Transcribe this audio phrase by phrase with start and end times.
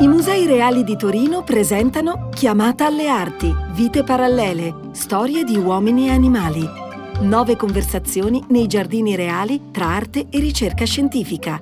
[0.00, 6.10] I Musei Reali di Torino presentano Chiamata alle Arti, Vite Parallele, Storie di uomini e
[6.10, 6.64] animali.
[7.22, 11.58] Nove conversazioni nei giardini reali tra arte e ricerca scientifica.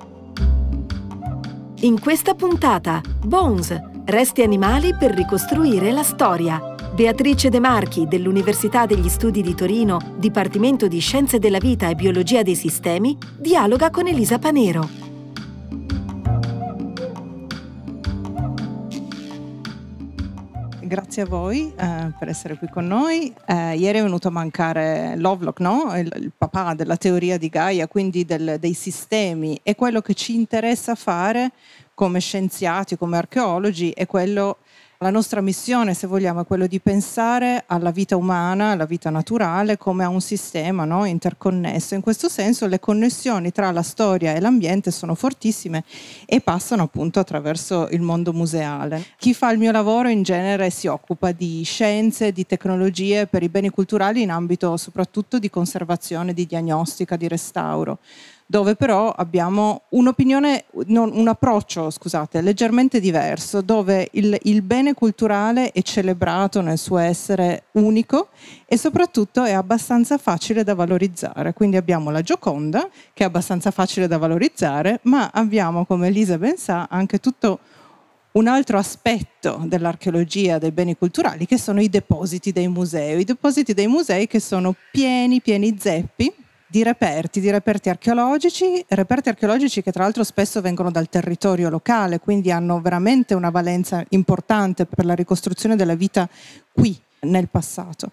[1.79, 3.75] In questa puntata, Bones,
[4.05, 6.75] resti animali per ricostruire la storia.
[6.93, 12.43] Beatrice De Marchi dell'Università degli Studi di Torino, Dipartimento di Scienze della Vita e Biologia
[12.43, 15.06] dei Sistemi, dialoga con Elisa Panero.
[20.87, 23.33] Grazie a voi eh, per essere qui con noi.
[23.45, 25.93] Eh, ieri è venuto a mancare Lovelock, no?
[25.97, 29.59] il, il, papà della teoria di Gaia, quindi del, dei sistemi.
[29.63, 31.51] E quello che ci interessa fare
[31.93, 34.57] come scienziati, come archeologi, è quello
[34.99, 39.77] la nostra missione, se vogliamo, è quello di pensare alla vita umana, alla vita naturale
[39.77, 41.05] come a un sistema no?
[41.05, 41.93] interconnesso.
[41.93, 45.83] In questo senso le connessioni tra la storia e l'ambiente sono fortissime
[46.25, 49.03] e passano appunto attraverso il mondo museale.
[49.17, 53.49] Chi fa il mio lavoro in genere si occupa di scienze, di tecnologie per i
[53.49, 57.99] beni culturali in ambito soprattutto di conservazione, di diagnostica, di restauro
[58.49, 65.81] dove però abbiamo non, un approccio, scusate, leggermente diverso, dove il, il, bene culturale è
[65.81, 68.29] celebrato nel suo essere unico
[68.65, 71.53] e soprattutto è abbastanza facile da valorizzare.
[71.53, 76.55] Quindi abbiamo la Gioconda, che è abbastanza facile da valorizzare, ma abbiamo, come Elisa ben
[76.55, 77.59] sa, anche tutto
[78.31, 83.19] un altro aspetto dell'archeologia dei beni culturali che sono i depositi dei musei.
[83.19, 89.29] I depositi dei musei che sono pieni, pieni zeppi di reperti, di reperti archeologici, reperti
[89.29, 94.85] archeologici che tra l'altro spesso vengono dal territorio locale, quindi hanno veramente una valenza importante
[94.85, 96.27] per la ricostruzione della vita
[96.71, 98.11] qui nel passato.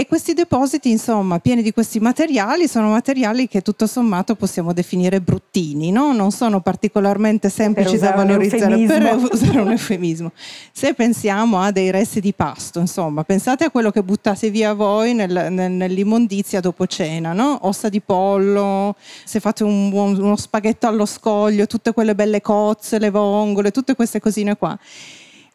[0.00, 5.20] E questi depositi, insomma, pieni di questi materiali, sono materiali che tutto sommato possiamo definire
[5.20, 6.14] bruttini, no?
[6.14, 10.32] non sono particolarmente semplici da valorizzare, per usare un eufemismo.
[10.72, 15.12] Se pensiamo a dei resti di pasto, insomma, pensate a quello che buttate via voi
[15.12, 17.58] nel, nel, nell'immondizia dopo cena, no?
[17.66, 23.10] ossa di pollo, se fate un, uno spaghetto allo scoglio, tutte quelle belle cozze, le
[23.10, 24.78] vongole, tutte queste cosine qua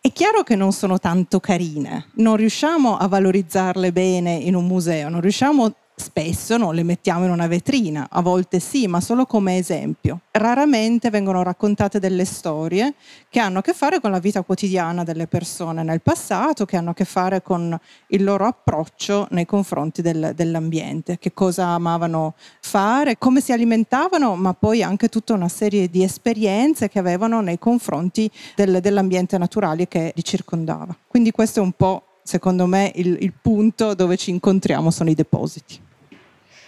[0.05, 5.09] è chiaro che non sono tanto carine, non riusciamo a valorizzarle bene in un museo,
[5.09, 9.57] non riusciamo Spesso non le mettiamo in una vetrina, a volte sì, ma solo come
[9.57, 10.19] esempio.
[10.31, 12.95] Raramente vengono raccontate delle storie
[13.29, 16.89] che hanno a che fare con la vita quotidiana delle persone nel passato, che hanno
[16.89, 23.17] a che fare con il loro approccio nei confronti del, dell'ambiente, che cosa amavano fare,
[23.17, 28.29] come si alimentavano, ma poi anche tutta una serie di esperienze che avevano nei confronti
[28.55, 30.93] del, dell'ambiente naturale che li circondava.
[31.07, 35.13] Quindi questo è un po' secondo me il, il punto dove ci incontriamo sono i
[35.13, 35.84] depositi.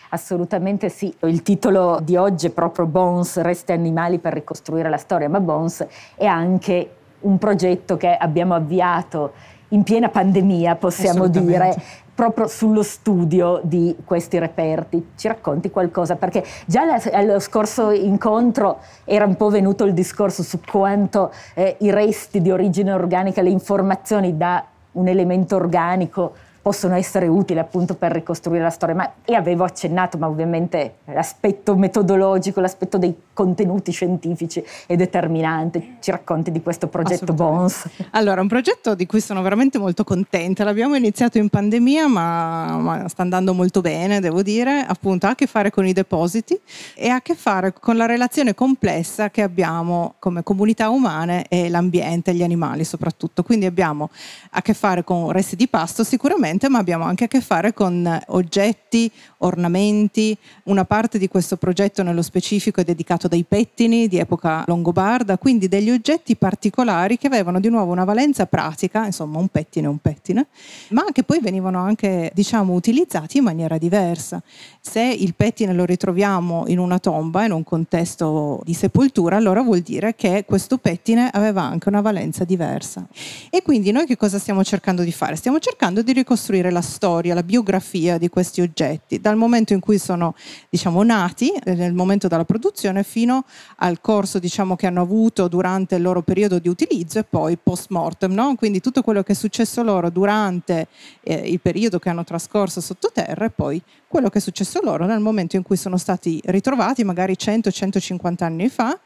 [0.09, 5.27] Assolutamente sì, il titolo di oggi è proprio Bones, resti animali per ricostruire la storia,
[5.27, 5.85] ma Bones
[6.15, 9.33] è anche un progetto che abbiamo avviato
[9.69, 11.75] in piena pandemia, possiamo dire,
[12.15, 15.09] proprio sullo studio di questi reperti.
[15.17, 16.15] Ci racconti qualcosa?
[16.15, 21.91] Perché già allo scorso incontro era un po' venuto il discorso su quanto eh, i
[21.91, 24.63] resti di origine organica, le informazioni da
[24.93, 26.33] un elemento organico
[26.67, 28.93] possono essere utili appunto per ricostruire la storia.
[28.93, 35.95] Ma, e avevo accennato, ma ovviamente l'aspetto metodologico, l'aspetto dei contenuti scientifici è determinante.
[36.01, 37.87] Ci racconti di questo progetto Bones?
[38.11, 40.65] Allora, un progetto di cui sono veramente molto contenta.
[40.65, 44.83] L'abbiamo iniziato in pandemia, ma, ma sta andando molto bene, devo dire.
[44.85, 46.59] Appunto, ha a che fare con i depositi
[46.95, 51.69] e ha a che fare con la relazione complessa che abbiamo come comunità umane e
[51.69, 53.43] l'ambiente, gli animali soprattutto.
[53.43, 54.09] Quindi abbiamo
[54.51, 57.73] a che fare con resti di pasto sicuramente sicuramente, ma abbiamo anche a che fare
[57.73, 59.09] con oggetti,
[59.39, 60.35] ornamenti.
[60.63, 65.67] Una parte di questo progetto nello specifico è dedicato dai pettini di epoca longobarda, quindi
[65.67, 69.99] degli oggetti particolari che avevano di nuovo una valenza pratica, insomma un pettine è un
[69.99, 70.47] pettine,
[70.89, 74.41] ma che poi venivano anche diciamo utilizzati in maniera diversa.
[74.81, 79.81] Se il pettine lo ritroviamo in una tomba, in un contesto di sepoltura, allora vuol
[79.81, 83.05] dire che questo pettine aveva anche una valenza diversa.
[83.49, 85.35] E quindi noi che cosa stiamo cercando di fare?
[85.35, 89.79] Stiamo cercando di ricostruire ricostruire la storia, la biografia di questi oggetti, dal momento in
[89.79, 90.33] cui sono
[90.69, 93.43] diciamo, nati, eh, nel momento della produzione, fino
[93.77, 97.87] al corso diciamo, che hanno avuto durante il loro periodo di utilizzo e poi post
[97.89, 98.55] mortem, no?
[98.55, 100.87] quindi tutto quello che è successo loro durante
[101.21, 105.19] eh, il periodo che hanno trascorso sottoterra e poi quello che è successo loro nel
[105.19, 108.97] momento in cui sono stati ritrovati magari 100-150 anni fa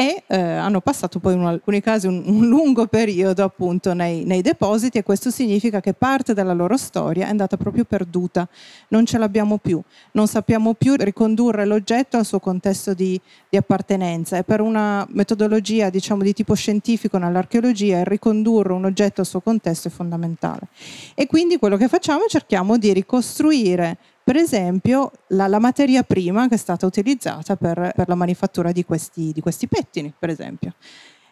[0.00, 4.42] e eh, hanno passato poi in alcuni casi un, un lungo periodo appunto nei, nei,
[4.42, 8.48] depositi e questo significa che parte della loro storia è andata proprio perduta,
[8.90, 14.36] non ce l'abbiamo più, non sappiamo più ricondurre l'oggetto al suo contesto di, di appartenenza.
[14.36, 19.88] E per una metodologia diciamo di tipo scientifico nell'archeologia ricondurre un oggetto al suo contesto
[19.88, 20.68] è fondamentale.
[21.16, 23.96] E quindi quello che facciamo è cerchiamo di ricostruire
[24.28, 28.84] per esempio la, la, materia prima che è stata utilizzata per, per la manifattura di
[28.84, 30.74] questi, di questi pettini, per esempio.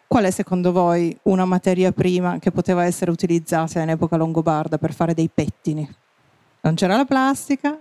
[0.07, 4.95] Qual è secondo voi una materia prima che poteva essere utilizzata in epoca longobarda per
[4.95, 5.87] fare dei pettini?
[6.61, 7.77] Non c'era la plastica,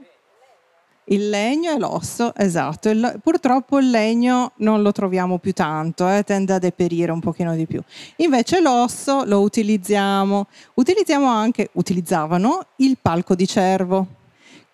[1.04, 2.90] il legno e l'osso, esatto.
[2.90, 7.54] Il, purtroppo il legno non lo troviamo più tanto, eh, tende a deperire un pochino
[7.54, 7.80] di più.
[8.16, 10.46] Invece l'osso lo utilizziamo.
[10.74, 14.15] Utilizziamo anche, utilizzavano il palco di cervo.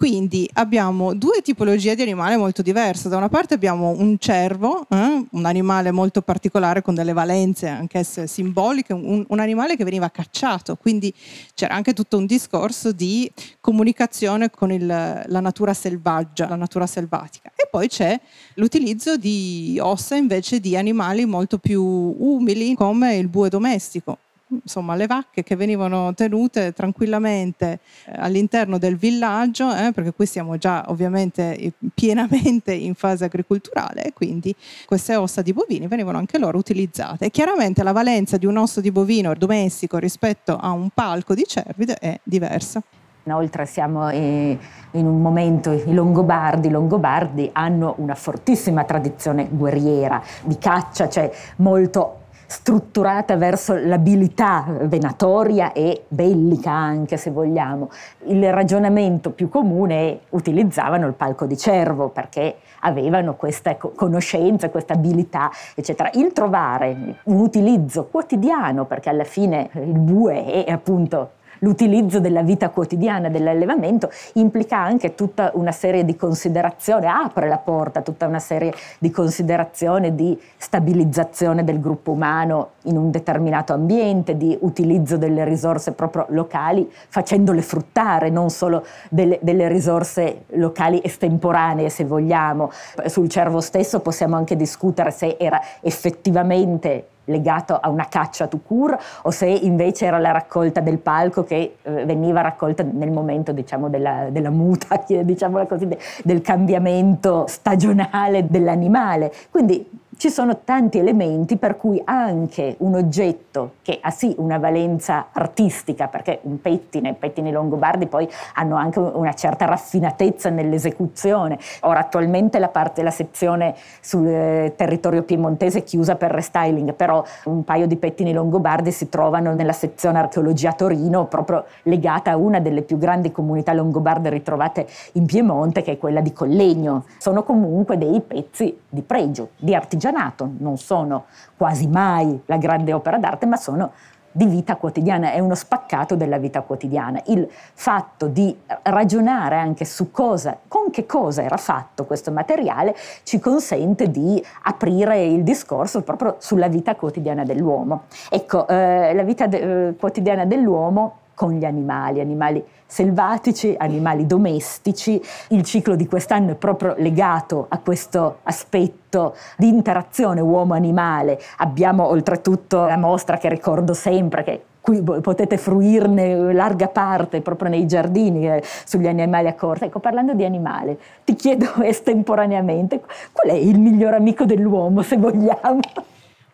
[0.02, 3.08] Quindi abbiamo due tipologie di animale molto diverse.
[3.08, 8.26] Da una parte abbiamo un cervo, eh, un animale molto particolare con delle valenze anch'esse
[8.26, 11.14] simboliche, un, un, animale che veniva cacciato, quindi
[11.54, 17.52] c'era anche tutto un discorso di comunicazione con il, la natura selvaggia, la natura selvatica.
[17.54, 18.18] E poi c'è
[18.54, 24.18] l'utilizzo di ossa invece di animali molto più umili come il bue domestico
[24.62, 30.58] insomma, le vacche che venivano tenute tranquillamente eh, all'interno del villaggio, eh, perché qui siamo
[30.58, 34.54] già ovviamente pienamente in fase agricolturale e quindi
[34.86, 37.26] queste ossa di bovini venivano anche loro utilizzate.
[37.26, 41.44] E chiaramente la valenza di un osso di bovino domestico rispetto a un palco di
[41.46, 42.82] cervide è diversa.
[43.24, 44.58] Inoltre siamo in
[44.90, 52.21] un momento, i Longobardi, i Longobardi hanno una fortissima tradizione guerriera di caccia, cioè molto
[52.52, 57.88] strutturata verso l'abilità venatoria e bellica anche se vogliamo.
[58.26, 64.92] Il ragionamento più comune è utilizzavano il palco di cervo perché avevano questa conoscenza, questa
[64.92, 66.10] abilità, eccetera.
[66.12, 71.30] Il trovare un utilizzo quotidiano, perché alla fine il bue è appunto
[71.62, 78.00] l'utilizzo della vita quotidiana dell'allevamento implica anche tutta una serie di considerazioni, apre la porta
[78.00, 84.36] a tutta una serie di considerazioni di stabilizzazione del gruppo umano in un determinato ambiente,
[84.36, 91.88] di utilizzo delle risorse proprio locali, facendole fruttare, non solo delle, delle risorse locali estemporanee,
[91.88, 92.70] se vogliamo.
[93.06, 98.98] Sul cervo stesso possiamo anche discutere se era effettivamente legato a una caccia to cure
[99.22, 103.88] o se invece era la raccolta del palco che eh, veniva raccolta nel momento diciamo,
[103.88, 105.88] della, della, muta, diciamo così,
[106.24, 109.32] del cambiamento stagionale dell'animale.
[109.50, 115.30] Quindi ci sono tanti elementi per cui anche un oggetto che ha sì una valenza
[115.32, 121.58] artistica, perché un pettine, i pettini longobardi poi hanno anche una certa raffinatezza nell'esecuzione.
[121.80, 127.24] Ora attualmente la parte, la sezione sul eh, territorio piemontese è chiusa per restyling, però
[127.46, 132.60] un paio di pettini longobardi si trovano nella sezione archeologia Torino, proprio legata a una
[132.60, 137.06] delle più grandi comunità longobarde ritrovate in Piemonte, che è quella di Collegno.
[137.18, 141.24] Sono comunque dei pezzi di pregio, di artigianato non sono
[141.56, 143.92] quasi mai la grande opera d'arte, ma sono
[144.32, 147.20] di vita quotidiana, è uno spaccato della vita quotidiana.
[147.26, 148.54] Il fatto di
[148.84, 155.22] ragionare anche su cosa, con che cosa era fatto questo materiale, ci consente di aprire
[155.24, 158.04] il discorso proprio sulla vita quotidiana dell'uomo.
[158.30, 165.20] Ecco, eh, la vita de- eh, quotidiana dell'uomo con gli animali, animali selvatici, animali domestici.
[165.48, 171.40] Il ciclo di quest'anno è proprio legato a questo aspetto di interazione uomo-animale.
[171.58, 177.86] Abbiamo oltretutto la mostra che ricordo sempre, che qui potete fruirne larga parte proprio nei
[177.86, 179.86] giardini eh, sugli animali a corsa.
[179.86, 183.00] Ecco, parlando di animale, ti chiedo estemporaneamente
[183.32, 185.80] qual è il miglior amico dell'uomo, se vogliamo?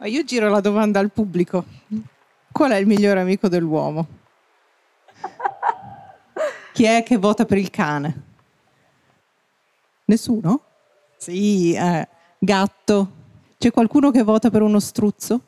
[0.05, 1.65] Io giro la domanda al pubblico.
[2.53, 4.07] Qual è il miglior amico dell'uomo?
[6.73, 8.23] Chi è che vota per il cane?
[10.05, 10.63] Nessuno?
[11.17, 12.09] Sì, eh,
[12.39, 13.13] gatto.
[13.59, 15.48] C'è qualcuno che vota per uno struzzo?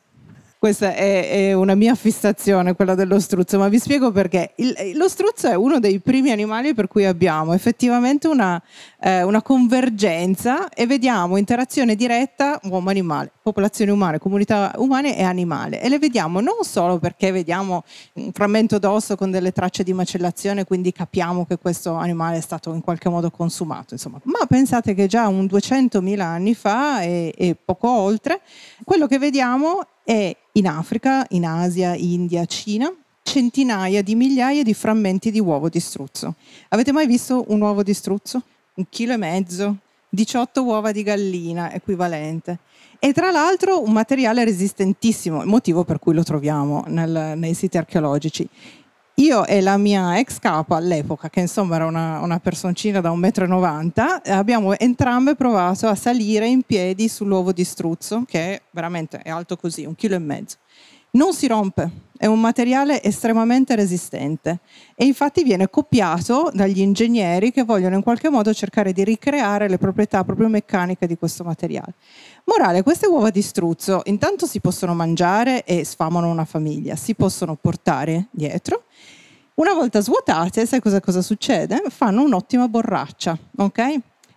[0.60, 4.52] Questa è, è, una mia fissazione, quella dello struzzo, ma vi spiego perché.
[4.56, 8.62] Il, lo struzzo è uno dei primi animali per cui abbiamo effettivamente una,
[9.00, 15.80] eh, una convergenza e vediamo interazione diretta uomo-animale, popolazione umana, comunità umane e animale.
[15.80, 17.82] E le vediamo non solo perché vediamo
[18.16, 22.74] un frammento d'osso con delle tracce di macellazione, quindi capiamo che questo animale è stato
[22.74, 24.20] in qualche modo consumato, insomma.
[24.24, 28.42] ma pensate che già un 200.000 anni fa e, e poco oltre,
[28.84, 32.92] quello che vediamo è in Africa, in Asia, India, Cina,
[33.22, 36.34] centinaia di migliaia di frammenti di uovo di struzzo.
[36.68, 38.42] Avete mai visto un uovo di struzzo?
[38.74, 39.76] Un chilo e mezzo,
[40.08, 42.58] 18 uova di gallina equivalente.
[42.98, 47.78] E tra l'altro un materiale resistentissimo, il motivo per cui lo troviamo nel, nei siti
[47.78, 48.46] archeologici.
[49.20, 53.50] Io e la mia ex capa all'epoca, che insomma era una, una personcina da 1,90
[53.50, 59.58] m, abbiamo entrambe provato a salire in piedi sull'uovo di struzzo, che veramente è alto
[59.58, 60.56] così, un chilo e mezzo.
[61.12, 64.60] Non si rompe, è un materiale estremamente resistente
[64.94, 69.76] e infatti viene copiato dagli ingegneri che vogliono in qualche modo cercare di ricreare le
[69.76, 71.94] proprietà proprio meccaniche di questo materiale.
[72.44, 77.54] Morale, queste uova di struzzo intanto si possono mangiare e sfamano una famiglia, si possono
[77.54, 78.84] portare dietro.
[79.60, 81.82] Una volta svuotate, sai cosa, cosa succede?
[81.90, 83.94] Fanno un'ottima borraccia, ok?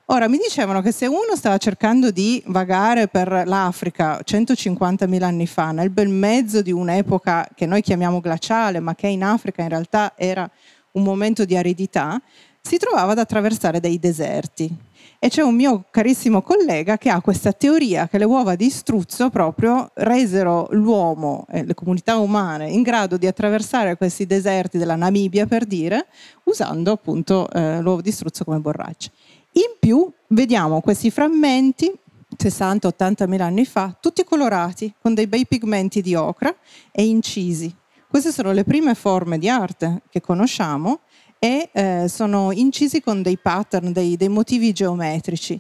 [0.08, 5.72] Ora, mi dicevano che se uno stava cercando di vagare per l'Africa 150.000 anni fa,
[5.72, 10.12] nel bel mezzo di un'epoca che noi chiamiamo glaciale, ma che in Africa in realtà
[10.18, 10.48] era
[10.92, 12.22] un momento di aridità,
[12.60, 14.76] si trovava ad attraversare dei deserti.
[15.24, 19.30] E c'è un mio carissimo collega che ha questa teoria che le uova di struzzo
[19.30, 25.46] proprio resero l'uomo e le comunità umane in grado di attraversare questi deserti della Namibia,
[25.46, 26.08] per dire,
[26.44, 29.12] usando appunto eh, l'uovo di struzzo come borraccia.
[29.54, 31.90] In più vediamo questi frammenti
[32.38, 36.54] 60-80 mila anni fa, tutti colorati con dei bei pigmenti di ocra
[36.92, 37.74] e incisi.
[38.10, 41.00] Queste sono le prime forme di arte che conosciamo
[41.44, 45.60] e eh, sono incisi con dei pattern, dei, dei motivi geometrici.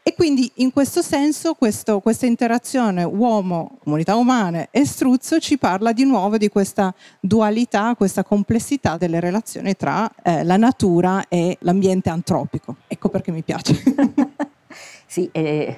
[0.00, 5.90] E quindi in questo senso questo, questa interazione uomo, comunità umane e struzzo ci parla
[5.90, 12.10] di nuovo di questa dualità, questa complessità delle relazioni tra eh, la natura e l'ambiente
[12.10, 12.76] antropico.
[12.86, 13.82] Ecco perché mi piace.
[15.04, 15.76] sì, eh,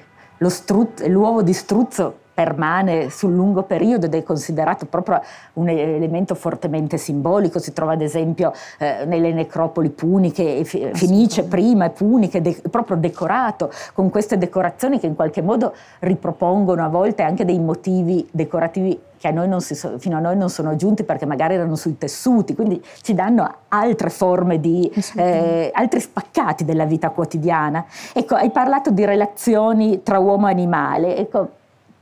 [0.49, 5.19] struzzo, l'uovo di struzzo permane sul lungo periodo ed è considerato proprio
[5.53, 7.57] un elemento fortemente simbolico.
[7.57, 13.71] Si trova ad esempio eh, nelle necropoli puniche, fenice prima e puniche, de- proprio decorato
[13.95, 19.29] con queste decorazioni che in qualche modo ripropongono a volte anche dei motivi decorativi che
[19.29, 23.15] a so, fino a noi non sono giunti perché magari erano sui tessuti, quindi ci
[23.15, 27.83] danno altre forme di, eh, altri spaccati della vita quotidiana.
[28.13, 31.49] Ecco, hai parlato di relazioni tra uomo e animale, ecco,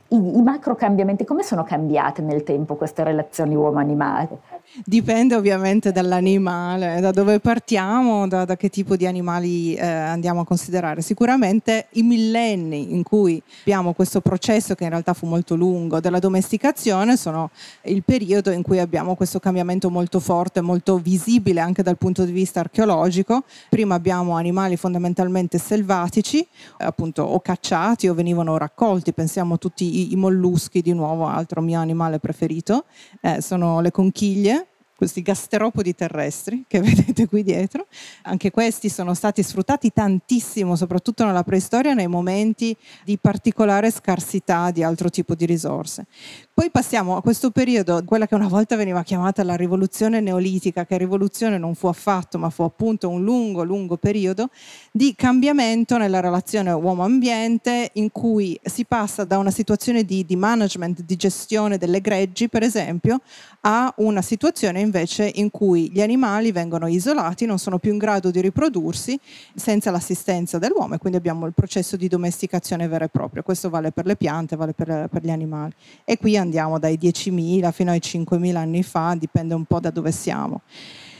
[0.09, 4.39] i, i macro cambiamenti, come sono cambiate nel tempo queste relazioni uomo-animale?
[4.84, 10.46] Dipende ovviamente dall'animale, da dove partiamo, da, da che tipo di animali eh, andiamo a
[10.46, 11.01] considerare.
[11.01, 16.20] Sicuramente i millenni in cui abbiamo questo processo che in realtà fu molto lungo della
[16.20, 17.51] domesticazione sono
[17.84, 22.34] il periodo in cui abbiamo questo cambiamento molto forte, molto visibile anche dal punto di
[22.34, 23.44] vista archeologico.
[23.70, 26.46] Prima abbiamo animali fondamentalmente selvatici,
[26.79, 31.79] appunto o cacciati o venivano raccolti, pensiamo tutti i, i molluschi di nuovo, altro mio
[31.79, 32.84] animale preferito,
[33.22, 34.64] eh, sono le conchiglie
[34.96, 37.88] questi gasteropodi terrestri che vedete qui dietro.
[38.24, 44.84] Anche questi sono stati sfruttati tantissimo, soprattutto nella preistoria, nei momenti di particolare scarsità di
[44.84, 46.06] altro tipo di risorse.
[46.57, 50.97] Poi passiamo a questo periodo, quella che una volta veniva chiamata la rivoluzione neolitica, che
[50.97, 54.47] rivoluzione non fu affatto, ma fu appunto un lungo, lungo periodo
[54.89, 61.01] di cambiamento nella relazione uomo-ambiente, in cui si passa da una situazione di, di management,
[61.01, 63.19] di gestione delle greggi, per esempio,
[63.67, 68.31] a una situazione invece in cui gli animali vengono isolati, non sono più in grado
[68.31, 69.19] di riprodursi
[69.53, 73.43] senza l'assistenza dell'uomo e quindi abbiamo il processo di domesticazione vero e proprio.
[73.43, 75.74] Questo vale per le piante, vale per, per gli animali.
[76.05, 80.12] E qui andiamo dai 10.000 fino ai 5.000 anni fa, dipende un po' da dove
[80.12, 80.62] siamo.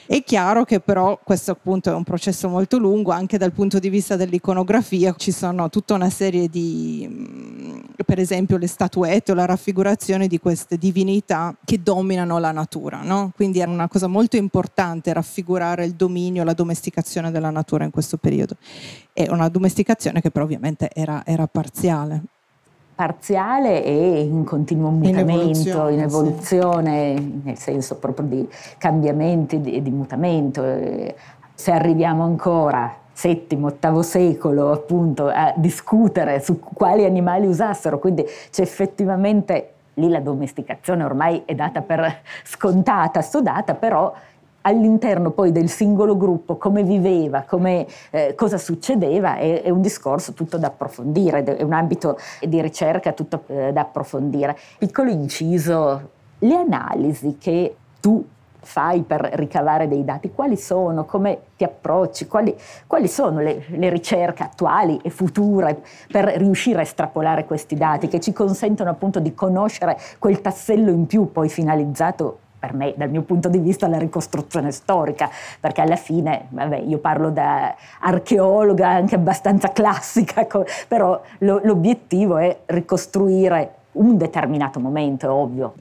[0.08, 3.90] È chiaro che però questo appunto è un processo molto lungo, anche dal punto di
[3.90, 9.46] vista dell'iconografia ci sono tutta una serie di, mm, per esempio le statuette o la
[9.46, 13.02] raffigurazione di queste divinità che dominano la natura.
[13.02, 13.32] No?
[13.36, 18.18] Quindi è una cosa molto importante raffigurare il dominio, la domesticazione della natura in questo
[18.18, 18.58] periodo.
[19.12, 22.26] È una domesticazione che però ovviamente era, era parziale
[22.96, 27.42] parziale e in continuo mutamento, in evoluzione, in evoluzione sì.
[27.44, 30.64] nel senso proprio di cambiamenti e di, di, mutamento.
[31.54, 38.62] Se arriviamo ancora settimo, ottavo secolo appunto a discutere su quali animali usassero, quindi c'è
[38.62, 44.14] effettivamente lì la domesticazione ormai è data per scontata, sodata, però
[44.66, 50.34] all'interno poi del singolo gruppo come viveva, come, eh, cosa succedeva, è, è, un discorso
[50.34, 54.58] tutto da approfondire, è un ambito di ricerca tutto eh, da approfondire.
[54.78, 58.24] Piccolo inciso, le analisi che tu
[58.66, 62.56] fai per ricavare dei dati, quali sono, come ti approcci, quali,
[62.88, 68.20] quali sono le, le, ricerche attuali e future per riuscire a estrapolare questi dati che
[68.20, 73.22] ci consentono appunto di conoscere quel tassello in più poi finalizzato per me, dal mio
[73.22, 75.30] punto di vista, la ricostruzione storica,
[75.60, 80.48] perché alla fine, vabbè, io parlo da archeologa anche abbastanza classica,
[80.88, 85.76] però lo, l'obiettivo è ricostruire un determinato momento, è ovvio.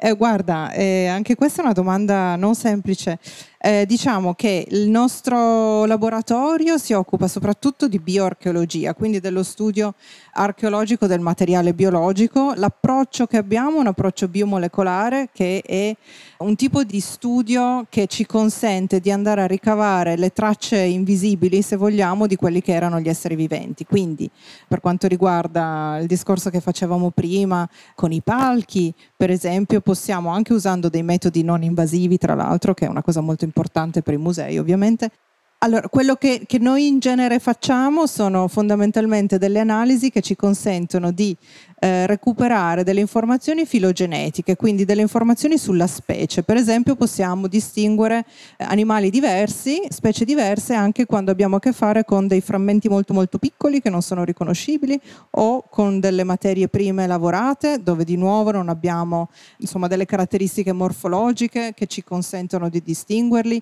[0.00, 3.18] Eh, guarda, eh, anche questa è una domanda non semplice.
[3.60, 9.94] Eh, diciamo che il nostro laboratorio si occupa soprattutto di bioarcheologia, quindi dello studio
[10.34, 12.52] archeologico del materiale biologico.
[12.54, 15.96] L'approccio che abbiamo è un approccio biomolecolare che è
[16.38, 21.74] un tipo di studio che ci consente di andare a ricavare le tracce invisibili, se
[21.74, 23.84] vogliamo, di quelli che erano gli esseri viventi.
[23.84, 24.30] Quindi,
[24.68, 30.52] per quanto riguarda il discorso che facevamo prima con i palchi, per esempio, possiamo anche
[30.52, 34.18] usando dei metodi non invasivi, tra l'altro, che è una cosa molto importante per i
[34.18, 35.10] musei ovviamente,
[35.60, 41.10] allora, quello che, che, noi in genere facciamo sono fondamentalmente delle analisi che ci consentono
[41.10, 41.36] di
[41.80, 46.44] eh, recuperare delle informazioni filogenetiche, quindi delle informazioni sulla specie.
[46.44, 48.24] Per esempio possiamo distinguere
[48.56, 53.12] eh, animali diversi, specie diverse, anche quando abbiamo a che fare con dei frammenti molto
[53.12, 55.00] molto piccoli che non sono riconoscibili
[55.30, 61.72] o con delle materie prime lavorate dove di nuovo non abbiamo insomma, delle caratteristiche morfologiche
[61.74, 63.60] che ci consentono di distinguerli.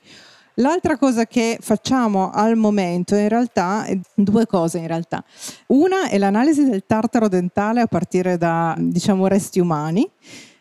[0.59, 5.23] L'altra cosa che facciamo al momento in realtà due cose in realtà.
[5.67, 10.11] Una è l'analisi del tartaro dentale a partire da diciamo resti umani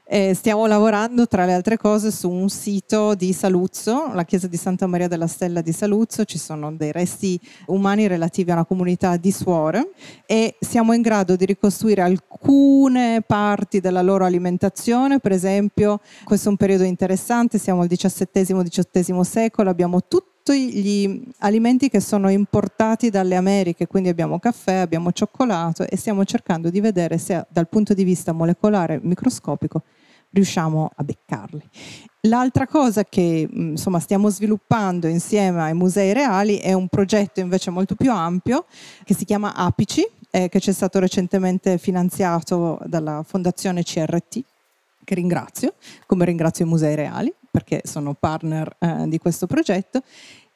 [0.08, 4.58] eh, stiamo lavorando tra le altre cose su un sito di Saluzzo, la chiesa di
[4.58, 9.18] Santa Maria della Stella di Saluzzo, ci sono dei resti umani relativi a una comunità
[9.18, 9.92] di suore
[10.26, 16.52] e siamo in grado di ricostruire alcune parti della loro alimentazione, per esempio questo è
[16.52, 20.02] un periodo interessante, siamo al XVII-XVIII secolo, abbiamo
[20.46, 26.24] tutto gli alimenti che sono importati dalle Americhe, quindi abbiamo caffè, abbiamo cioccolato e stiamo
[26.24, 29.82] cercando di vedere se dal punto di vista molecolare microscopico
[30.30, 31.68] riusciamo a beccarli.
[32.28, 37.96] L'altra cosa che insomma, stiamo sviluppando insieme ai musei reali è un progetto invece molto
[37.96, 38.66] più ampio
[39.04, 44.44] che si chiama Apici, eh, che ci è stato recentemente finanziato dalla Fondazione CRT,
[45.04, 45.74] che ringrazio,
[46.06, 50.02] come ringrazio i musei reali perché sono partner eh, di questo progetto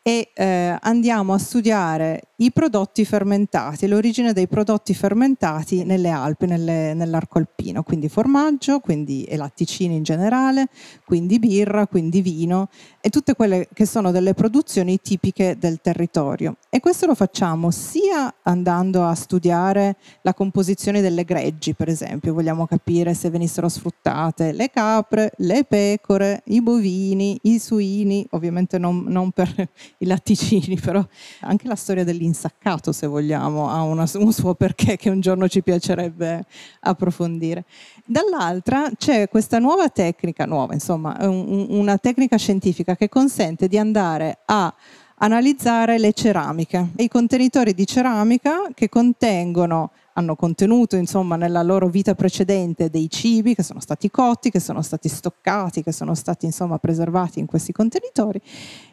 [0.01, 6.93] e eh, andiamo a studiare i prodotti fermentati, l'origine dei prodotti fermentati nelle Alpi, nelle,
[6.93, 10.67] nell'arco alpino, quindi formaggio, quindi e latticini in generale,
[11.05, 12.69] quindi birra, quindi vino
[13.01, 16.57] e tutte quelle che sono delle produzioni tipiche del territorio.
[16.69, 22.65] E questo lo facciamo sia andando a studiare la composizione delle greggi, per esempio, vogliamo
[22.67, 29.31] capire se venissero sfruttate le capre, le pecore, i bovini, i suini, ovviamente non, non
[29.31, 29.49] per
[29.99, 31.05] i latticini, però
[31.41, 35.61] anche la storia dell'insaccato, se vogliamo, ha una, un suo perché che un giorno ci
[35.61, 36.45] piacerebbe
[36.81, 37.65] approfondire.
[38.05, 44.39] Dall'altra c'è questa nuova tecnica, nuova insomma, un, una tecnica scientifica che consente di andare
[44.45, 44.73] a
[45.21, 52.13] analizzare le ceramiche, i contenitori di ceramica che contengono hanno contenuto insomma nella loro vita
[52.13, 56.77] precedente dei cibi che sono stati cotti, che sono stati stoccati, che sono stati insomma
[56.77, 58.41] preservati in questi contenitori.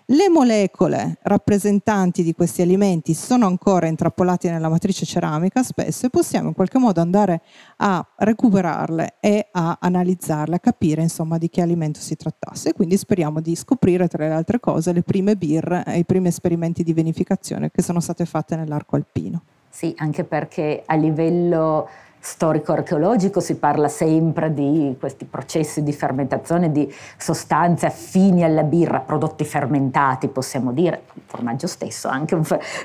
[0.09, 6.47] Le molecole rappresentanti di questi alimenti sono ancora intrappolate nella matrice ceramica spesso e possiamo
[6.47, 7.42] in qualche modo andare
[7.79, 12.73] a recuperarle e a analizzarle, a capire insomma di che alimento si trattasse.
[12.73, 16.85] Quindi speriamo di scoprire tra le altre cose le prime birre e i primi esperimenti
[16.85, 19.42] di vinificazione che sono state fatte nell'arco alpino.
[19.69, 21.88] Sì, anche perché a livello
[22.29, 29.45] storico-archeologico si parla sempre di questi processi di fermentazione di sostanze affini alla birra, prodotti
[29.45, 32.37] fermentati, possiamo dire, il formaggio stesso, anche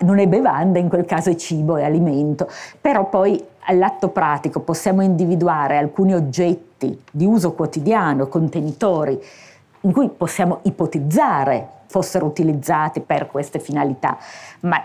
[0.02, 2.48] non è bevanda, in quel caso è cibo, è alimento,
[2.80, 9.20] però poi all'atto pratico possiamo individuare alcuni oggetti di uso quotidiano, contenitori,
[9.82, 14.20] in cui possiamo ipotizzare fossero utilizzati per queste finalità,
[14.62, 14.80] ma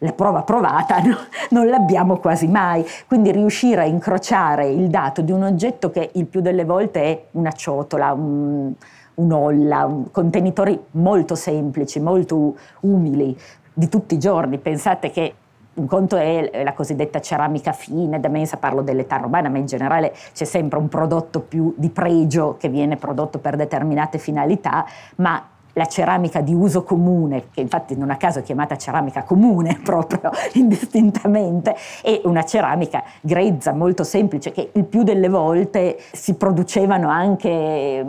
[0.00, 1.16] la prova provata no?
[1.50, 6.26] non l'abbiamo quasi mai, quindi riuscire a incrociare il dato di un oggetto che il
[6.26, 8.72] più delle volte è una ciotola, un,
[9.14, 13.36] un'olla, un, contenitori molto semplici, molto umili
[13.72, 14.58] di tutti i giorni.
[14.58, 15.34] Pensate che
[15.72, 20.12] un conto è la cosiddetta ceramica fine, da mensa parlo dell'età romana, ma in generale
[20.32, 24.84] c'è sempre un prodotto più di pregio che viene prodotto per determinate finalità,
[25.16, 25.42] ma
[25.74, 30.30] la ceramica di uso comune, che infatti non a caso è chiamata ceramica comune proprio
[30.54, 38.04] indistintamente, è una ceramica grezza, molto semplice, che il più delle volte si producevano anche,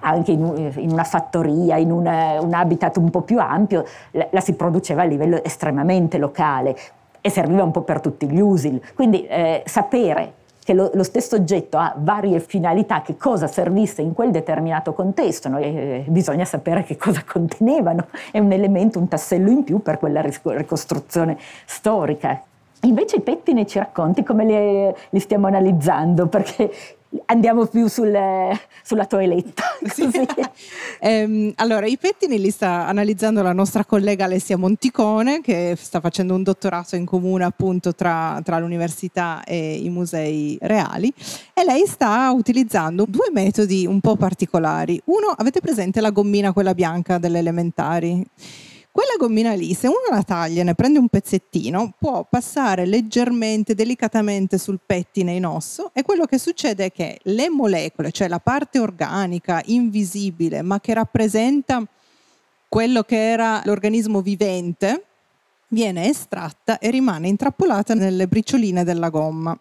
[0.00, 4.40] anche in, in, una fattoria, in una, un habitat un po' più ampio, la, la
[4.40, 6.76] si produceva a livello estremamente locale
[7.20, 8.80] e serviva un po' per tutti gli usi.
[8.94, 14.14] Quindi eh, sapere che lo, lo, stesso oggetto ha varie finalità, che cosa servisse in
[14.14, 15.58] quel determinato contesto, no?
[15.58, 20.22] e, bisogna sapere che cosa contenevano, è un elemento, un tassello in più per quella
[20.22, 22.42] ricostruzione storica.
[22.82, 26.70] Invece i pettini ci racconti come li, li stiamo analizzando, perché
[27.26, 28.16] andiamo più sul,
[28.82, 29.62] sulla toeletta.
[29.92, 30.08] Sì.
[31.00, 36.34] ehm, allora, i pettini li sta analizzando la nostra collega Alessia Monticone, che sta facendo
[36.34, 41.12] un dottorato in comune appunto tra, tra l'università e i musei reali,
[41.52, 45.00] e lei sta utilizzando due metodi un po' particolari.
[45.06, 48.24] Uno, avete presente la gommina, quella bianca delle elementari?
[48.92, 53.74] Quella gommina lì, se uno la taglia e ne prende un pezzettino, può passare leggermente,
[53.74, 58.38] delicatamente sul pettine in osso e quello che succede è che le molecole, cioè la
[58.38, 61.82] parte organica, invisibile, ma che rappresenta
[62.68, 65.04] quello che era l'organismo vivente,
[65.68, 69.58] viene estratta e rimane intrappolata nelle bricioline della gomma.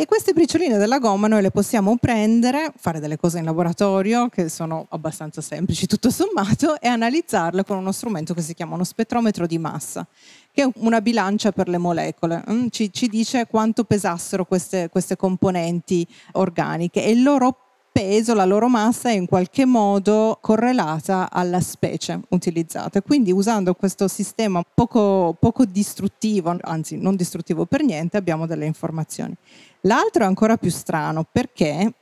[0.00, 4.48] E queste bricioline della gomma noi le possiamo prendere, fare delle cose in laboratorio che
[4.48, 9.46] sono abbastanza semplici tutto sommato e analizzarle con uno strumento che si chiama uno spettrometro
[9.46, 10.06] di massa,
[10.52, 12.42] che è una bilancia per le molecole.
[12.50, 18.44] Mm, ci, ci dice quanto pesassero queste, queste componenti organiche e il loro peso, la
[18.44, 23.02] loro massa è in qualche modo correlata alla specie utilizzata.
[23.02, 29.34] Quindi usando questo sistema poco, poco distruttivo, anzi non distruttivo per niente, abbiamo delle informazioni.
[29.82, 31.92] L'altro è ancora più strano perché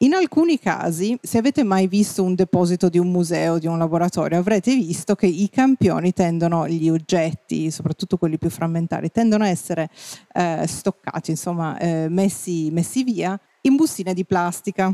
[0.00, 4.38] in alcuni casi, se avete mai visto un deposito di un museo, di un laboratorio,
[4.38, 9.90] avrete visto che i campioni tendono, gli oggetti, soprattutto quelli più frammentari, tendono a essere
[10.34, 14.92] eh, stoccati, insomma, eh, messi, messi via in bustine di plastica.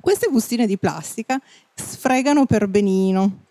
[0.00, 1.40] Queste bustine di plastica
[1.74, 3.46] sfregano per benino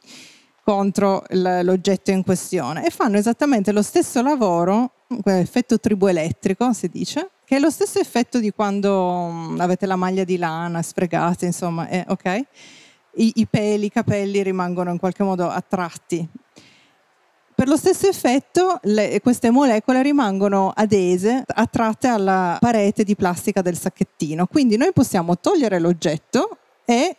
[0.63, 4.91] contro l'oggetto in questione e fanno esattamente lo stesso lavoro,
[5.23, 10.25] effetto triboelettrico si dice, che è lo stesso effetto di quando mm, avete la maglia
[10.25, 12.25] di lana sfregate, insomma, eh, ok?
[13.15, 16.27] I, I peli, i capelli rimangono in qualche modo attratti
[17.57, 23.75] per lo stesso effetto le, queste molecole rimangono adese, attratte alla parete di plastica del
[23.75, 24.45] sacchettino.
[24.45, 27.17] Quindi noi possiamo togliere l'oggetto e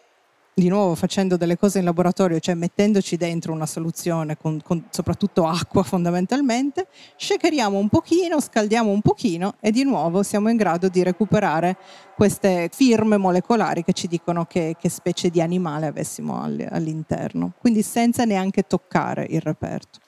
[0.55, 5.45] di nuovo facendo delle cose in laboratorio, cioè mettendoci dentro una soluzione con, con, soprattutto
[5.45, 11.03] acqua fondamentalmente, shakeriamo un pochino, scaldiamo un pochino e di nuovo siamo in grado di
[11.03, 11.77] recuperare
[12.15, 18.25] queste firme molecolari che ci dicono che, che specie di animale avessimo all'interno, quindi senza
[18.25, 19.99] neanche toccare il reperto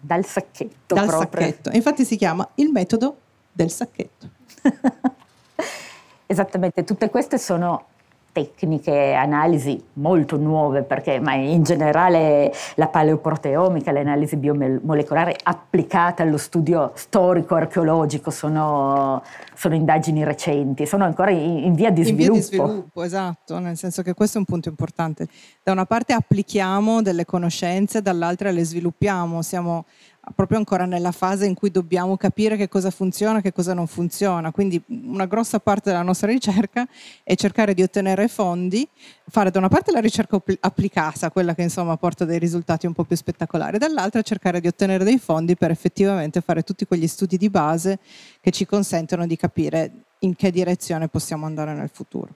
[0.00, 0.94] dal sacchetto.
[0.94, 1.46] Dal proprio.
[1.46, 1.70] sacchetto.
[1.72, 3.16] Infatti si chiama il metodo
[3.52, 4.30] del sacchetto.
[6.26, 7.86] Esattamente, tutte queste sono
[8.38, 16.92] tecniche, analisi molto nuove, perché ma in generale la paleoproteomica, l'analisi biomolecolare applicata allo studio
[16.94, 19.22] storico-archeologico sono,
[19.54, 22.32] sono indagini recenti, sono ancora in, in via di in sviluppo.
[22.32, 25.26] Via di sviluppo, esatto, nel senso che questo è un punto importante.
[25.62, 29.84] Da una parte applichiamo delle conoscenze, dall'altra le sviluppiamo, siamo
[30.34, 33.86] proprio ancora nella fase in cui dobbiamo capire che cosa funziona e che cosa non
[33.86, 34.50] funziona.
[34.50, 36.86] Quindi una grossa parte della nostra ricerca
[37.22, 38.88] è cercare di ottenere fondi,
[39.28, 43.04] fare da una parte la ricerca applicata, quella che insomma porta dei risultati un po'
[43.04, 47.50] più spettacolari, dall'altra cercare di ottenere dei fondi per effettivamente fare tutti quegli studi di
[47.50, 47.98] base
[48.40, 52.34] che ci consentono di capire in che direzione possiamo andare nel futuro.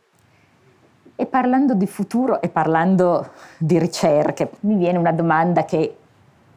[1.15, 5.97] E parlando di futuro e parlando di ricerche, mi viene una domanda che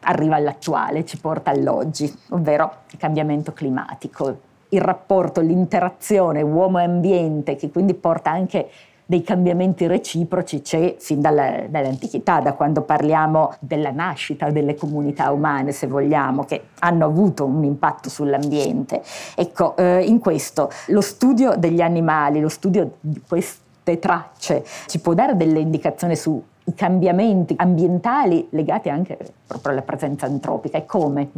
[0.00, 4.38] arriva all'attuale, ci porta all'oggi, ovvero il cambiamento climatico,
[4.70, 8.68] il rapporto, l'interazione uomo e ambiente che quindi porta anche
[9.08, 15.70] dei cambiamenti reciproci c'è fin dalla, dall'antichità, da quando parliamo della nascita delle comunità umane,
[15.70, 19.00] se vogliamo, che hanno avuto un impatto sull'ambiente.
[19.36, 25.14] Ecco, eh, in questo lo studio degli animali, lo studio di queste tracce, ci può
[25.14, 31.30] dare delle indicazioni su i cambiamenti ambientali legati anche proprio alla presenza antropica e come?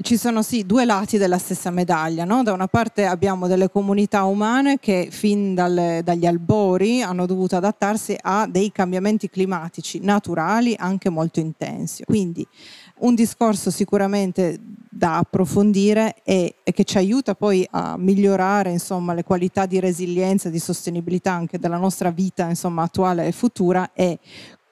[0.00, 2.44] Ci sono sì due lati della stessa medaglia, no?
[2.44, 8.16] da una parte abbiamo delle comunità umane che fin dalle, dagli albori hanno dovuto adattarsi
[8.20, 12.04] a dei cambiamenti climatici naturali anche molto intensi.
[12.04, 12.46] Quindi
[12.98, 19.24] un discorso sicuramente da approfondire e, e, che ci aiuta poi a migliorare insomma, le
[19.24, 24.18] qualità di resilienza di sostenibilità anche della nostra vita insomma, attuale e futura è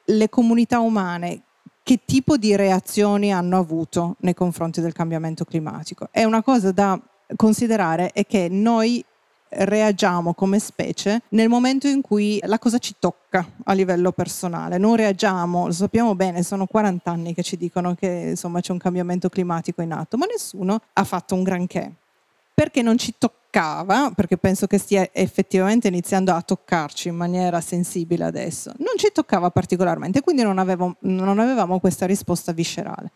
[0.05, 1.42] le comunità umane
[1.83, 6.09] che tipo di reazioni hanno avuto nei confronti del cambiamento climatico.
[6.11, 7.00] È una cosa da
[7.37, 9.05] considerare è che noi
[9.48, 14.78] reagiamo come specie nel momento in cui la cosa ci tocca a livello personale.
[14.78, 18.78] Non reagiamo, lo sappiamo bene, sono 40 anni che ci dicono che insomma c'è un
[18.78, 21.92] cambiamento climatico in atto, ma nessuno ha fatto un granché
[22.54, 27.61] perché non ci tocca toccava, perché penso che stia effettivamente iniziando a toccarci in maniera
[27.62, 33.11] sensibile adesso, non ci toccava particolarmente, quindi non, avevo, non avevamo questa risposta viscerale.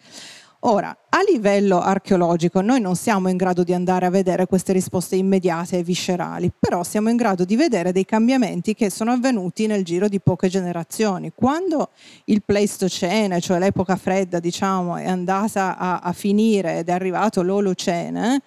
[0.65, 5.17] Ora, a livello archeologico noi non siamo in grado di andare a vedere queste risposte
[5.17, 9.85] immediate e viscerali, però siamo in grado di vedere dei cambiamenti che sono avvenuti nel
[9.85, 11.33] giro di poche generazioni.
[11.35, 11.93] Quando
[12.27, 18.43] il Pleistocene, cioè l'epoca fredda, diciamo, è andata a, a finire ed è arrivato l'Olocene,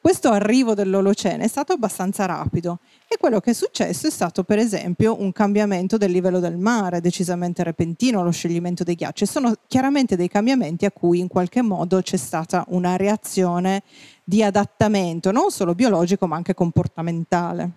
[0.00, 2.78] questo arrivo dell'Olocene è stato abbastanza rapido
[3.10, 7.00] e quello che è successo è stato per esempio un cambiamento del livello del mare
[7.00, 9.24] decisamente repentino, lo scioglimento dei ghiacci.
[9.24, 13.82] Sono chiaramente dei cambiamenti a cui in qualche modo c'è stata una reazione
[14.22, 17.70] di adattamento, non solo biologico ma anche comportamentale.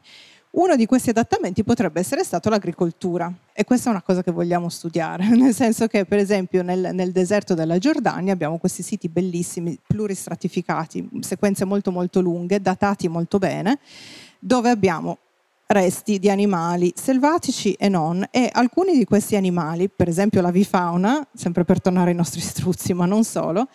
[0.51, 4.67] Uno di questi adattamenti potrebbe essere stato l'agricoltura e questa è una cosa che vogliamo
[4.67, 9.79] studiare, nel senso che per esempio nel, nel deserto della Giordania abbiamo questi siti bellissimi,
[9.87, 13.79] pluristratificati, sequenze molto molto lunghe, datati molto bene,
[14.41, 15.19] dove abbiamo
[15.67, 18.25] resti di animali selvatici e non.
[18.29, 23.05] E alcuni di questi animali, per esempio l'avifauna, sempre per tornare ai nostri struzzi ma
[23.05, 23.69] non solo,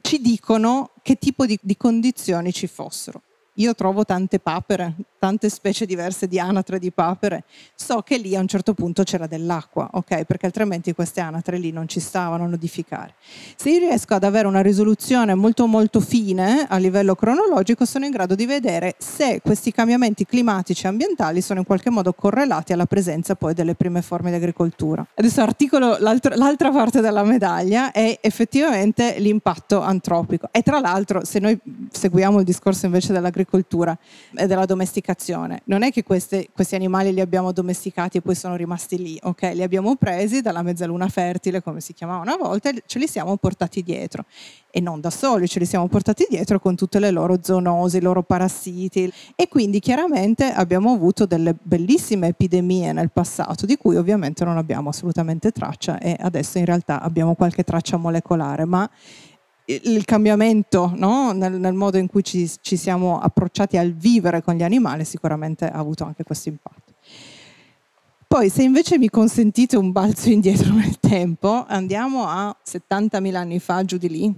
[0.00, 3.22] ci dicono che tipo di, di condizioni ci fossero
[3.56, 8.40] io trovo tante papere, tante specie diverse di anatre di papere, so che lì a
[8.40, 10.24] un certo punto c'era dell'acqua, ok?
[10.24, 13.14] Perché altrimenti queste anatre lì non ci stavano a nidificare.
[13.56, 18.10] Se io riesco ad avere una risoluzione molto molto fine a livello cronologico, sono in
[18.10, 22.86] grado di vedere se questi cambiamenti climatici e ambientali sono in qualche modo correlati alla
[22.86, 25.06] presenza poi delle prime forme di agricoltura.
[25.14, 30.48] Adesso articolo l'altra parte della medaglia è effettivamente l'impatto antropico.
[30.52, 31.58] E tra l'altro, se noi
[31.90, 33.96] seguiamo il discorso invece dell'agricoltura, dell'agricoltura
[34.34, 35.62] e della domesticazione.
[35.64, 39.52] Non è che queste, questi animali li abbiamo domesticati e poi sono rimasti lì, ok?
[39.54, 43.36] Li abbiamo presi dalla mezzaluna fertile, come si chiamava una volta, e ce li siamo
[43.36, 44.24] portati dietro.
[44.70, 48.00] E non da soli, ce li siamo portati dietro con tutte le loro zoonosi, i
[48.00, 49.10] loro parassiti.
[49.34, 54.90] E quindi chiaramente abbiamo avuto delle bellissime epidemie nel passato, di cui ovviamente non abbiamo
[54.90, 58.88] assolutamente traccia e adesso in realtà abbiamo qualche traccia molecolare, ma
[59.66, 61.32] il cambiamento no?
[61.32, 65.68] nel, nel, modo in cui ci, ci, siamo approcciati al vivere con gli animali sicuramente
[65.68, 66.94] ha avuto anche questo impatto.
[68.28, 73.84] Poi se invece mi consentite un balzo indietro nel tempo, andiamo a 70.000 anni fa,
[73.84, 74.34] giù di lì,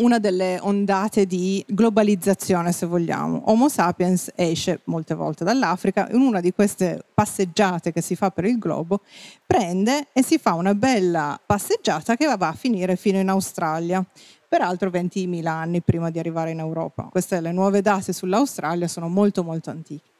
[0.00, 3.42] una delle ondate di globalizzazione, se vogliamo.
[3.46, 8.44] Homo sapiens esce molte volte dall'Africa, in una di queste passeggiate che si fa per
[8.44, 9.00] il globo,
[9.46, 14.04] prende e si fa una bella passeggiata che va a finire fino in Australia
[14.48, 17.08] peraltro 20.000 anni prima di arrivare in Europa.
[17.10, 20.14] Queste le nuove date sull'Australia sono molto molto antiche.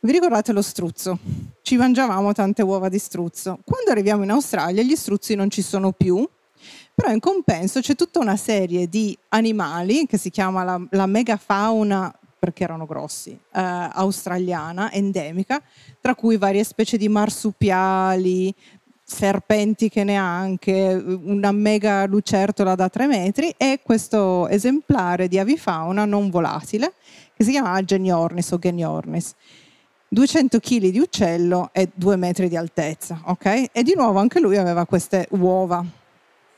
[0.00, 1.18] Vi ricordate lo struzzo?
[1.62, 3.60] Ci mangiavamo tante uova di struzzo.
[3.64, 6.28] Quando arriviamo in Australia gli struzzi non ci sono più,
[6.94, 12.12] però in compenso c'è tutta una serie di animali che si chiama la, la megafauna
[12.42, 15.62] perché erano grossi, eh, australiana, endemica,
[16.00, 18.52] tra cui varie specie di marsupiali,
[19.12, 26.30] serpenti che neanche, una mega lucertola da tre metri e questo esemplare di avifauna non
[26.30, 26.94] volatile
[27.36, 29.34] che si chiama Geniornis o Geniornis.
[30.08, 33.70] 200 kg di uccello e 2 metri di altezza, ok?
[33.72, 35.84] E di nuovo anche lui aveva queste uova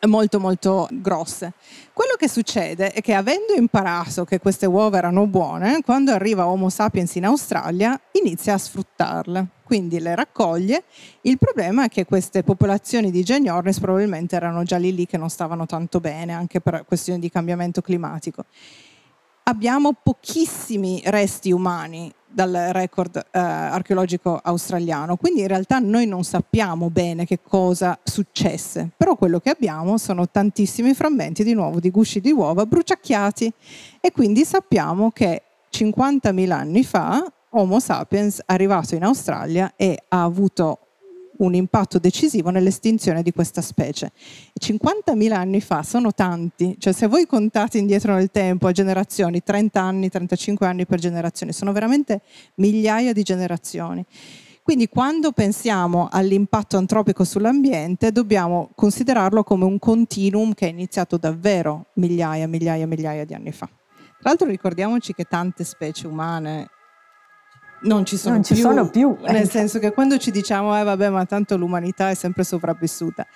[0.07, 1.53] molto molto grosse.
[1.93, 6.69] Quello che succede è che avendo imparato che queste uova erano buone, quando arriva Homo
[6.69, 10.85] sapiens in Australia inizia a sfruttarle, quindi le raccoglie.
[11.23, 15.31] Il problema è che queste popolazioni di Geniornis probabilmente erano già lì lì che non
[15.31, 18.45] stavano tanto bene, anche per questioni di cambiamento climatico.
[19.45, 26.91] Abbiamo pochissimi resti umani dal record eh, archeologico australiano, quindi in realtà noi non sappiamo
[26.91, 32.21] bene che cosa successe, però quello che abbiamo sono tantissimi frammenti di nuovo di gusci
[32.21, 33.53] di uova bruciacchiati.
[34.01, 37.25] E quindi sappiamo che 50.000 anni fa
[37.57, 40.84] Homo sapiens è arrivato in Australia e ha avuto
[41.39, 44.13] un impatto decisivo nell'estinzione di questa specie.
[44.61, 49.81] 50.000 anni fa sono tanti, cioè se voi contate indietro nel tempo a generazioni, 30
[49.81, 52.23] anni, 35 anni per generazione, sono veramente
[52.57, 54.05] migliaia di generazioni.
[54.63, 61.89] Quindi quando pensiamo all'impatto antropico sull'ambiente dobbiamo considerarlo come un continuum che è iniziato davvero
[61.97, 63.67] migliaia, migliaia, migliaia di anni fa.
[63.67, 66.71] Tra l'altro ricordiamoci che tante specie umane
[67.85, 68.55] non ci sono non più.
[68.55, 69.17] Ci sono più.
[69.29, 73.27] Nel senso che quando ci diciamo, eh vabbè, ma tanto l'umanità è sempre sopravvissuta.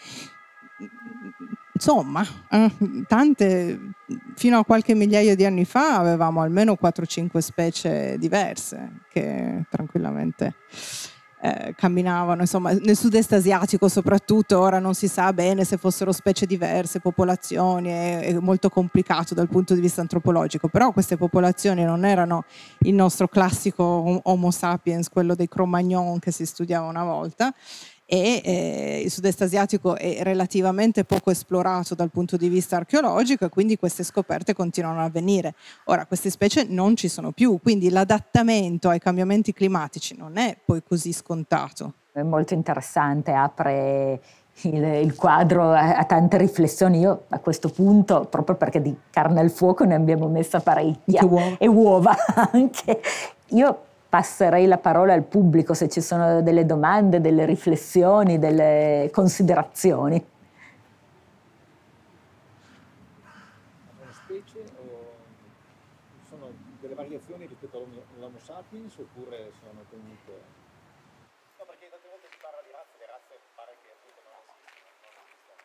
[1.73, 2.73] Insomma, eh,
[3.07, 3.79] tante,
[4.35, 10.55] fino a qualche migliaio di anni fa avevamo almeno 4-5 specie diverse che tranquillamente
[11.41, 16.47] eh, camminavano, insomma, nel sud-est asiatico soprattutto, ora non si sa bene se fossero specie
[16.47, 22.05] diverse, popolazioni, è, è, molto complicato dal punto di vista antropologico, però queste popolazioni non
[22.05, 22.45] erano
[22.81, 27.55] il nostro classico Homo sapiens, quello dei Cro-Magnon che si studiava una volta,
[28.11, 33.49] e eh, il sud-est asiatico è relativamente poco esplorato dal punto di vista archeologico e
[33.51, 35.53] quindi queste scoperte continuano a avvenire.
[35.85, 40.83] Ora, queste specie non ci sono più, quindi l'adattamento ai cambiamenti climatici non è poi
[40.83, 41.93] così scontato.
[42.11, 44.21] È molto interessante, apre
[44.63, 47.01] il, il, quadro a, tante riflessioni.
[47.01, 51.57] Io a questo punto, proprio perché di carne al fuoco ne abbiamo messa parecchia uova.
[51.59, 52.17] e uova
[52.53, 53.01] anche.
[53.49, 60.25] Io passerei la parola al pubblico se ci sono delle domande, delle riflessioni, delle considerazioni.
[66.29, 67.85] Sono delle variazioni rispetto
[68.17, 70.41] all'Homo sapiens oppure sono comunque...
[71.59, 75.11] No, perché tante volte si parla di razze, le razze pare che appunto non esistono,
[75.11, 75.61] non esistono.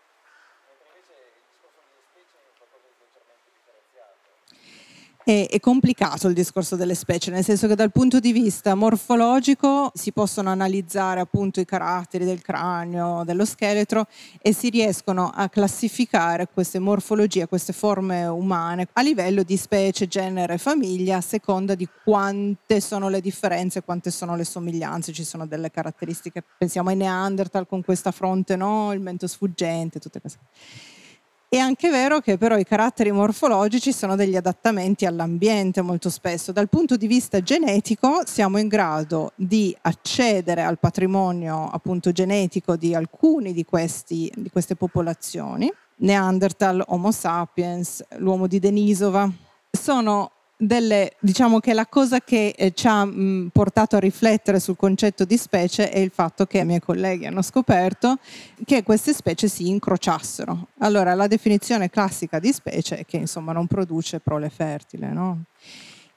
[0.68, 5.13] Mentre invece il discorso delle specie è qualcosa di leggermente differenziato.
[5.26, 9.90] È, è, complicato il discorso delle specie, nel senso che dal punto di vista morfologico
[9.94, 14.08] si possono analizzare appunto i caratteri del cranio, dello scheletro
[14.42, 20.58] e si riescono a classificare queste morfologie, queste forme umane a livello di specie, genere,
[20.58, 25.14] famiglia, a seconda di quante sono le differenze, quante sono le somiglianze.
[25.14, 28.92] Ci sono delle caratteristiche, pensiamo ai Neanderthal con questa fronte, no?
[28.92, 30.93] il mento sfuggente, tutte queste cose.
[31.54, 36.52] È anche vero che però i caratteri morfologici sono degli adattamenti all'ambiente molto spesso.
[36.52, 42.96] Dal punto di vista genetico siamo in grado di accedere al patrimonio appunto genetico di
[42.96, 45.72] alcuni di, di queste popolazioni.
[45.98, 49.32] Neanderthal, Homo sapiens, l'uomo di Denisova.
[49.70, 50.32] Sono
[50.66, 55.26] delle, diciamo che la cosa che eh, ci ha mh, portato a riflettere sul concetto
[55.26, 58.18] di specie è il fatto che i miei colleghi hanno scoperto
[58.66, 60.68] che queste specie si incrociassero.
[60.80, 65.44] Allora, la definizione classica di specie è che insomma non produce prole fertile, no?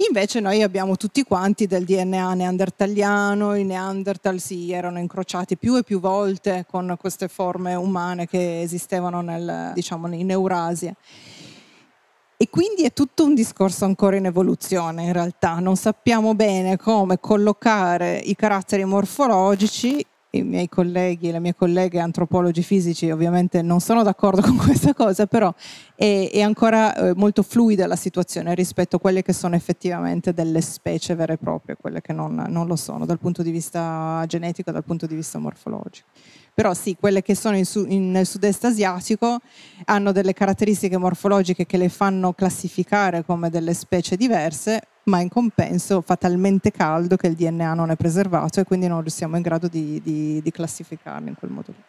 [0.09, 5.85] Invece noi abbiamo tutti quanti del DNA neandertaliano, i neanderthal si erano incrociati più e
[5.85, 10.95] più volte con queste forme umane che esistevano nel, diciamo, in Eurasia.
[12.39, 17.19] E quindi è tutto un discorso ancora in evoluzione in realtà, non sappiamo bene come
[17.19, 23.81] collocare i caratteri morfologici, i miei colleghi e le mie colleghe antropologi fisici ovviamente non
[23.81, 25.51] sono d'accordo con questa cosa, però
[25.95, 30.61] è, è ancora eh, molto fluida la situazione rispetto a quelle che sono effettivamente delle
[30.61, 34.69] specie vere e proprie, quelle che non, non lo sono dal punto di vista genetico
[34.69, 36.09] e dal punto di vista morfologico
[36.57, 39.41] però sì, quelle che sono in su, in, nel sud-est asiatico
[39.85, 46.01] hanno delle caratteristiche morfologiche che le fanno classificare come delle specie diverse, ma in compenso
[46.01, 49.69] fa talmente caldo che il DNA non è preservato e quindi non siamo in grado
[49.69, 51.83] di, di, di classificarle in quel modo lì.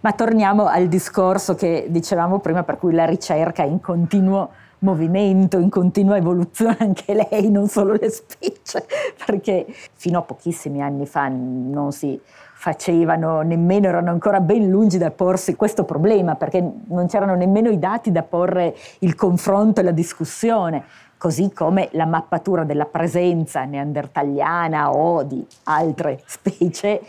[0.00, 5.58] Ma torniamo al discorso che dicevamo prima, per cui la ricerca è in continuo movimento,
[5.58, 8.84] in continua evoluzione anche lei, non solo le specie,
[9.24, 12.20] perché fino a pochissimi anni fa non si
[12.60, 17.78] facevano, nemmeno erano ancora ben lungi da porsi questo problema, perché non c'erano nemmeno i
[17.78, 20.82] dati da porre il confronto e la discussione,
[21.16, 27.00] così come la mappatura della presenza neandertaliana o di altre specie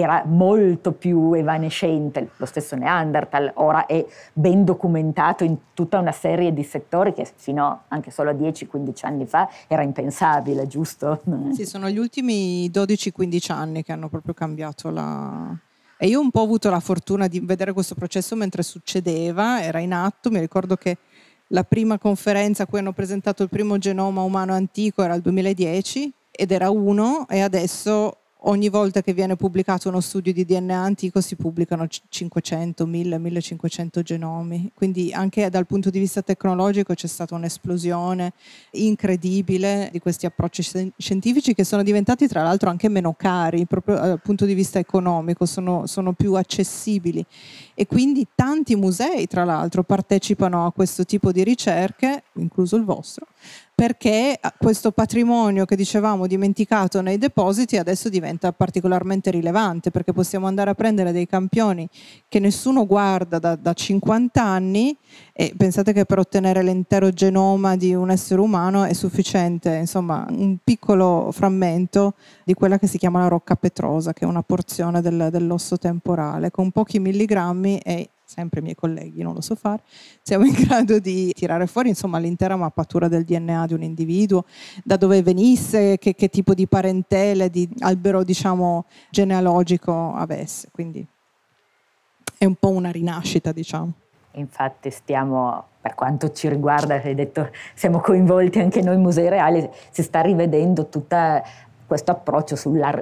[0.00, 6.52] era molto più evanescente, lo stesso Neanderthal ora è ben documentato in tutta una serie
[6.52, 11.20] di settori che fino anche solo a 10-15 anni fa era impensabile, giusto?
[11.58, 15.56] Sì, sono gli ultimi 12-15 anni che hanno proprio cambiato la...
[15.96, 19.80] E io ho un po' avuto la fortuna di vedere questo processo mentre succedeva, era
[19.80, 20.98] in atto, mi ricordo che
[21.48, 26.12] la prima conferenza a cui hanno presentato il primo genoma umano antico era il 2010
[26.30, 31.20] ed era uno e adesso ogni volta che viene pubblicato uno studio di DNA antico
[31.20, 37.34] si pubblicano 500, 1000, 1500 genomi, quindi anche dal punto di vista tecnologico c'è stata
[37.34, 38.32] un'esplosione
[38.72, 44.20] incredibile di questi approcci scientifici che sono diventati tra l'altro anche meno cari, proprio dal
[44.20, 47.24] punto di vista economico, sono, sono più accessibili.
[47.74, 53.26] E quindi tanti musei tra l'altro partecipano a questo tipo di ricerche, incluso il vostro,
[53.78, 60.70] perché questo patrimonio che dicevamo dimenticato nei depositi adesso diventa particolarmente rilevante perché possiamo andare
[60.70, 61.88] a prendere dei campioni
[62.28, 64.96] che nessuno guarda da, da 50 anni
[65.32, 70.56] e pensate che per ottenere l'intero genoma di un essere umano è sufficiente insomma un
[70.64, 75.28] piccolo frammento di quella che si chiama la rocca petrosa che è una porzione del,
[75.30, 79.82] dell'osso temporale con pochi milligrammi è sempre i miei colleghi, non lo so fare,
[80.22, 84.44] siamo in grado di tirare fuori insomma l'intera mappatura del DNA di un individuo,
[84.84, 90.68] da dove venisse, che, che tipo di parentele, di albero diciamo genealogico avesse.
[90.70, 91.04] Quindi
[92.36, 93.92] è un po' una rinascita, diciamo.
[94.32, 100.02] Infatti stiamo, per quanto ci riguarda, hai detto, siamo coinvolti anche noi musei reali, si
[100.02, 101.42] sta rivedendo tutta
[101.88, 102.54] questo approccio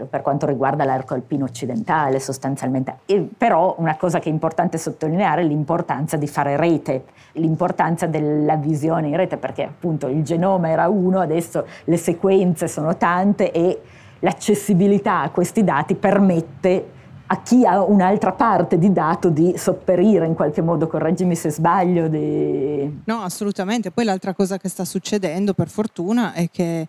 [0.09, 2.99] per quanto riguarda l'arco alpino occidentale sostanzialmente.
[3.07, 8.55] E però una cosa che è importante sottolineare è l'importanza di fare rete, l'importanza della
[8.55, 13.81] visione in rete, perché appunto il genoma era uno, adesso le sequenze sono tante e
[14.21, 16.95] l'accessibilità a questi dati permette
[17.27, 22.07] a chi ha un'altra parte di dato di sopperire in qualche modo, correggimi se sbaglio.
[22.07, 23.01] Di...
[23.05, 23.91] No, assolutamente.
[23.91, 26.87] Poi l'altra cosa che sta succedendo, per fortuna, è che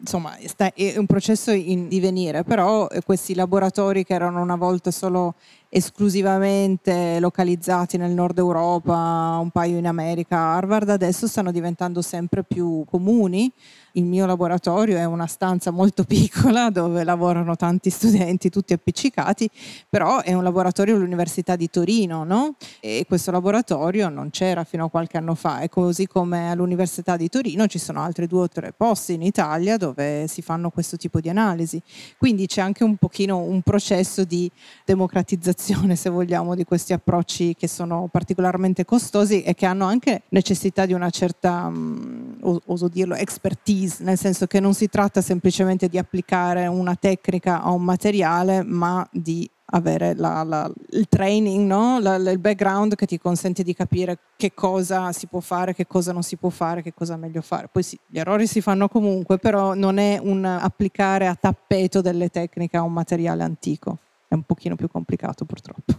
[0.00, 5.34] insomma è un processo in divenire, però questi laboratori che erano una volta solo
[5.72, 12.84] esclusivamente localizzati nel nord Europa, un paio in America, Harvard, adesso stanno diventando sempre più
[12.90, 13.50] comuni
[13.92, 19.50] il mio laboratorio è una stanza molto piccola dove lavorano tanti studenti, tutti appiccicati,
[19.88, 22.54] però è un laboratorio all'Università di Torino, no?
[22.80, 27.28] E questo laboratorio non c'era fino a qualche anno fa, e così come all'Università di
[27.28, 31.20] Torino ci sono altri due o tre posti in Italia dove si fanno questo tipo
[31.20, 31.80] di analisi.
[32.18, 34.50] Quindi c'è anche un pochino un processo di
[34.84, 35.58] democratizzazione,
[35.94, 40.92] se vogliamo, di questi approcci che sono particolarmente costosi e che hanno anche necessità di
[40.92, 45.98] una certa, um, oso dirlo, expertise expertise, nel senso che non si tratta semplicemente di
[45.98, 52.00] applicare una tecnica a un materiale, ma di avere la, la, il training, no?
[52.00, 56.12] la, il background che ti consente di capire che cosa si può fare, che cosa
[56.12, 57.68] non si può fare, che cosa è meglio fare.
[57.70, 62.30] Poi sì, gli errori si fanno comunque, però non è un applicare a tappeto delle
[62.30, 63.98] tecniche a un materiale antico,
[64.30, 65.92] è un pochino più complicato purtroppo.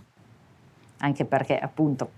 [1.00, 2.10] Anche perché appunto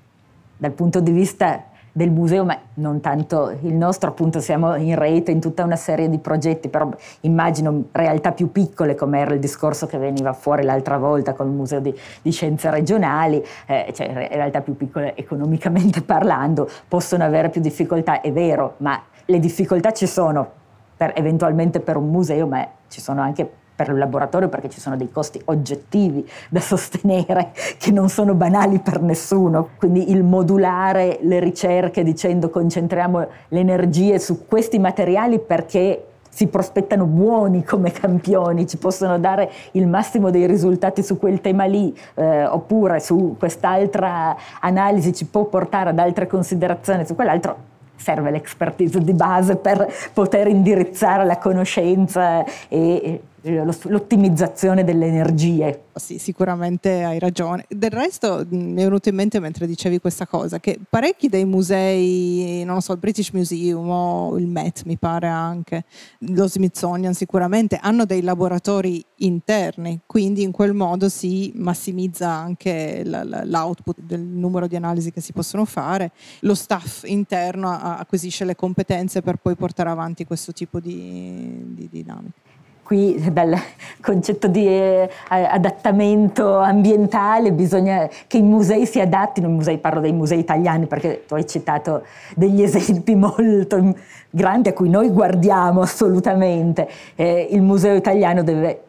[0.58, 5.32] dal punto di vista del museo, ma non tanto il nostro, appunto siamo in rete
[5.32, 6.88] in tutta una serie di progetti, però
[7.22, 11.54] immagino realtà più piccole come era il discorso che veniva fuori l'altra volta con il
[11.54, 17.60] Museo di, di Scienze Regionali, eh, cioè realtà più piccole economicamente parlando, possono avere più
[17.60, 20.48] difficoltà, è vero, ma le difficoltà ci sono
[20.96, 24.96] per, eventualmente per un museo, ma ci sono anche per il laboratorio perché ci sono
[24.96, 29.70] dei costi oggettivi da sostenere che non sono banali per nessuno.
[29.78, 37.06] Quindi il modulare le ricerche dicendo concentriamo le energie su questi materiali perché si prospettano
[37.06, 42.46] buoni come campioni, ci possono dare il massimo dei risultati su quel tema lì, eh,
[42.46, 47.56] oppure su quest'altra analisi ci può portare ad altre considerazioni su quell'altro,
[47.98, 55.84] serve l'expertise di base per poter indirizzare la conoscenza e l'ottimizzazione delle energie.
[55.94, 57.66] Sì, sicuramente hai ragione.
[57.68, 62.64] Del resto mi è venuto in mente mentre dicevi questa cosa che parecchi dei musei,
[62.66, 65.84] non so, il British Museum o il Met mi pare anche,
[66.20, 74.00] lo Smithsonian sicuramente, hanno dei laboratori interni, quindi in quel modo si massimizza anche l'output
[74.00, 79.38] del numero di analisi che si possono fare, lo staff interno acquisisce le competenze per
[79.38, 82.43] poi portare avanti questo tipo di, di dinamica
[82.84, 83.56] qui dal
[84.02, 90.12] concetto di eh, adattamento ambientale bisogna che i musei si adattino, i musei, parlo dei
[90.12, 92.04] musei italiani perché tu hai citato
[92.36, 93.96] degli esempi molto
[94.30, 96.90] grandi a cui noi guardiamo assolutamente.
[97.16, 98.82] Eh, il museo italiano deve,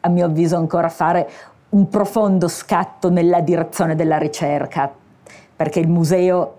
[0.00, 1.28] a mio avviso, ancora fare
[1.70, 4.90] un profondo scatto nella direzione della ricerca,
[5.56, 6.58] perché il museo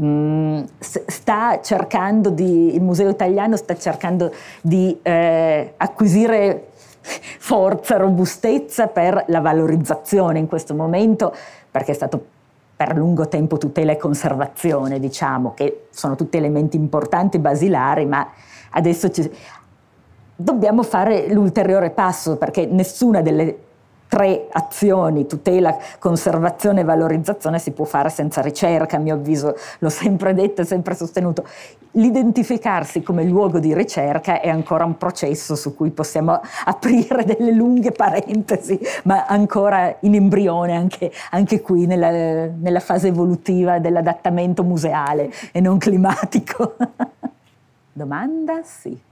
[0.00, 4.32] Mm, sta cercando di, il Museo Italiano sta cercando
[4.62, 6.68] di eh, acquisire
[7.02, 11.34] forza, robustezza per la valorizzazione in questo momento,
[11.70, 12.24] perché è stato
[12.74, 18.26] per lungo tempo tutela e conservazione, diciamo, che sono tutti elementi importanti, basilari, ma
[18.70, 19.30] adesso ci,
[20.34, 23.56] dobbiamo fare l'ulteriore passo, perché nessuna delle
[24.12, 29.88] tre azioni, tutela, conservazione e valorizzazione, si può fare senza ricerca, a mio avviso, l'ho
[29.88, 31.46] sempre detto e sempre sostenuto.
[31.92, 37.92] L'identificarsi come luogo di ricerca è ancora un processo su cui possiamo aprire delle lunghe
[37.92, 45.60] parentesi, ma ancora in embrione anche, anche qui nella, nella fase evolutiva dell'adattamento museale e
[45.62, 46.76] non climatico.
[47.94, 48.60] Domanda?
[48.62, 49.10] Sì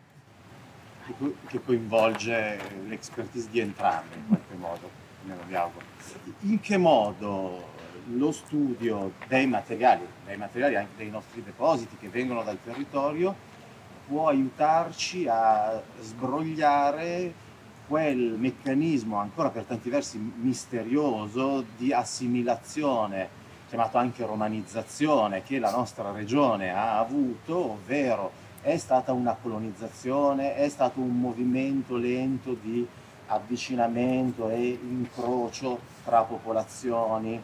[1.46, 4.90] che coinvolge l'expertise di entrambi in qualche modo,
[5.24, 5.84] me lo auguro.
[6.40, 7.68] In che modo
[8.14, 13.34] lo studio dei materiali, dei materiali anche dei nostri depositi che vengono dal territorio,
[14.06, 17.48] può aiutarci a sbrogliare
[17.86, 23.38] quel meccanismo ancora per tanti versi misterioso di assimilazione
[23.70, 28.32] chiamato anche romanizzazione, che la nostra regione ha avuto, ovvero
[28.62, 32.86] è stata una colonizzazione, è stato un movimento lento di
[33.26, 37.40] avvicinamento e incrocio tra popolazioni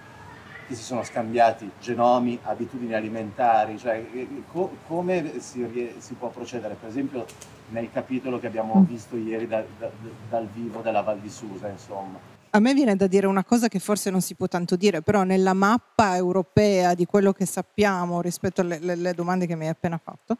[0.66, 4.04] che si sono scambiati genomi, abitudini alimentari, cioè
[4.50, 6.74] co- come si, si, può procedere?
[6.74, 7.24] Per esempio
[7.68, 8.84] nel capitolo che abbiamo mm.
[8.84, 9.88] visto ieri da, da,
[10.28, 13.78] dal vivo della Val di Susa, insomma a me viene da dire una cosa che
[13.78, 18.60] forse non si può tanto dire, però nella mappa europea di quello che sappiamo rispetto
[18.60, 20.36] alle, alle domande che mi hai appena fatto,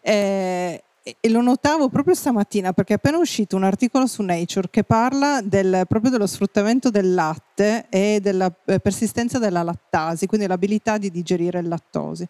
[0.00, 0.82] eh,
[1.20, 5.40] e lo notavo proprio stamattina perché è appena uscito un articolo su Nature che parla
[5.40, 11.12] del, proprio dello sfruttamento del latte e della eh, persistenza della lattasi, quindi l'abilità di
[11.12, 12.26] digerire il lattosi.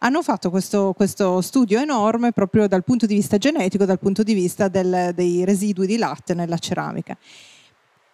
[0.00, 4.34] Hanno fatto questo, questo, studio enorme proprio dal punto di vista genetico, dal punto di
[4.34, 7.16] vista del, dei residui di latte nella ceramica.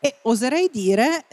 [0.05, 1.27] E oserei dire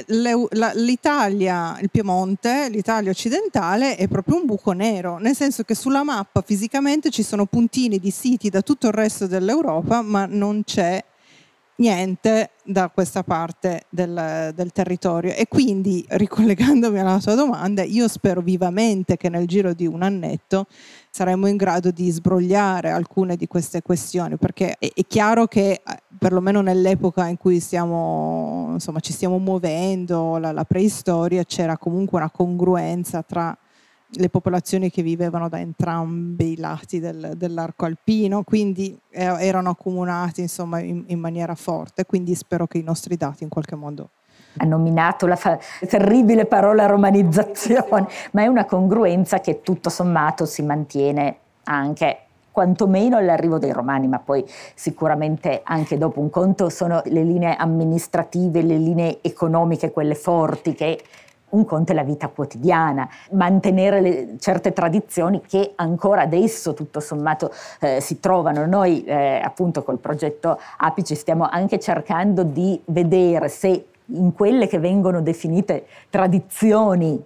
[0.76, 6.44] l'Italia, il Piemonte, l'Italia occidentale è proprio un buco nero, nel senso che sulla mappa
[6.46, 11.04] fisicamente ci sono puntini di siti da tutto il resto dell'Europa, ma non c'è
[11.80, 15.34] niente da questa parte del, del, territorio.
[15.34, 20.68] E quindi, ricollegandomi alla tua domanda, io spero vivamente che nel giro di un annetto
[21.10, 25.82] saremo in grado di sbrogliare alcune di queste questioni, perché è, è chiaro che eh,
[26.18, 32.30] perlomeno nell'epoca in cui stiamo, insomma, ci stiamo muovendo, la, la preistoria, c'era comunque una
[32.30, 33.58] congruenza tra
[34.12, 40.42] le popolazioni che vivevano da entrambi i lati del, dell'arco alpino, quindi eh, erano accomunati
[40.42, 44.10] insomma, in, in, maniera forte, quindi spero che i nostri dati in qualche modo...
[44.58, 50.64] Ha nominato la fa- terribile parola romanizzazione, ma è una congruenza che tutto sommato si
[50.64, 52.18] mantiene anche
[52.52, 54.44] quantomeno all'arrivo dei romani, ma poi
[54.74, 61.02] sicuramente anche dopo un conto sono le linee amministrative, le linee economiche, quelle forti che
[61.50, 67.52] un conto è la vita quotidiana, mantenere le, certe tradizioni che ancora adesso tutto sommato
[67.80, 68.66] eh, si trovano.
[68.66, 74.80] Noi eh, appunto col progetto Apici stiamo anche cercando di vedere se in quelle che
[74.80, 77.24] vengono definite tradizioni,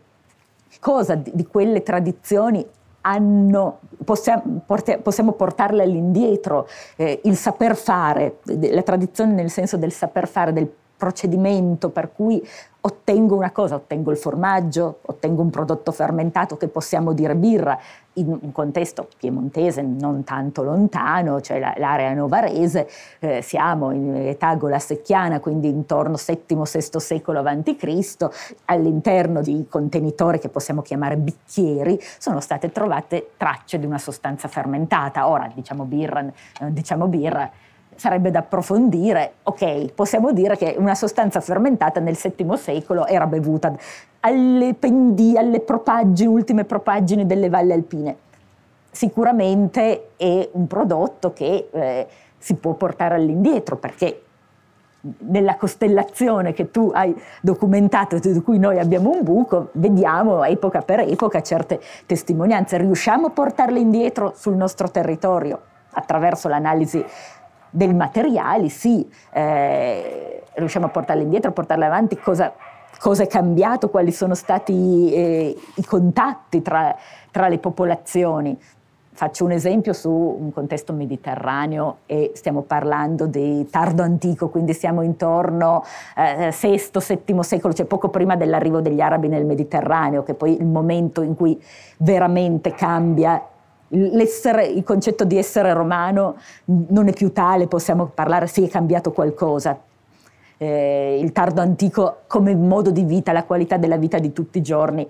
[0.80, 2.66] cosa di, di quelle tradizioni
[3.06, 10.28] hanno, possiamo, possiamo, portarle all'indietro, eh, il saper fare, la tradizione nel senso del saper
[10.28, 10.70] fare, del
[11.04, 12.42] procedimento per cui
[12.86, 17.78] ottengo una cosa, ottengo il formaggio, ottengo un prodotto fermentato che possiamo dire birra,
[18.14, 22.88] in un contesto piemontese non tanto lontano, cioè l'area novarese,
[23.20, 28.28] eh, siamo in età golasecchiana, quindi intorno VII-VI secolo a.C.,
[28.66, 35.28] all'interno di contenitori che possiamo chiamare bicchieri, sono state trovate tracce di una sostanza fermentata.
[35.28, 37.50] Ora diciamo birra, eh, diciamo birra
[37.96, 39.34] sarebbe da approfondire.
[39.44, 43.74] Ok, possiamo dire che una sostanza fermentata nel VII secolo era bevuta
[44.22, 48.18] alle, pendi, alle propaggini, ultime propaggini delle valli alpine.
[48.92, 54.22] Sicuramente è un prodotto che eh, si può portare all'indietro perché
[55.20, 61.02] nella costellazione che tu hai documentato, di cui noi abbiamo un buco, vediamo epoca per
[61.02, 62.78] epoca certe testimonianze.
[62.78, 65.60] Riusciamo a portarle indietro sul nostro territorio
[65.92, 67.04] attraverso l'analisi
[67.76, 72.54] dei materiali, sì, eh, riusciamo a portarle indietro, a portarle avanti, cosa,
[73.00, 76.96] cosa è cambiato, quali sono stati eh, i contatti tra,
[77.32, 78.56] tra le popolazioni.
[79.16, 85.02] Faccio un esempio su un contesto mediterraneo e stiamo parlando di tardo antico, quindi siamo
[85.02, 85.84] intorno
[86.16, 90.60] al eh, VI, VII secolo, cioè poco prima dell'arrivo degli arabi nel Mediterraneo, che poi
[90.60, 91.60] il momento in cui
[91.98, 93.42] veramente cambia
[93.94, 99.80] il concetto di essere romano non è più tale, possiamo parlare, sì è cambiato qualcosa.
[100.58, 104.62] Eh, il tardo antico come modo di vita, la qualità della vita di tutti i
[104.62, 105.08] giorni,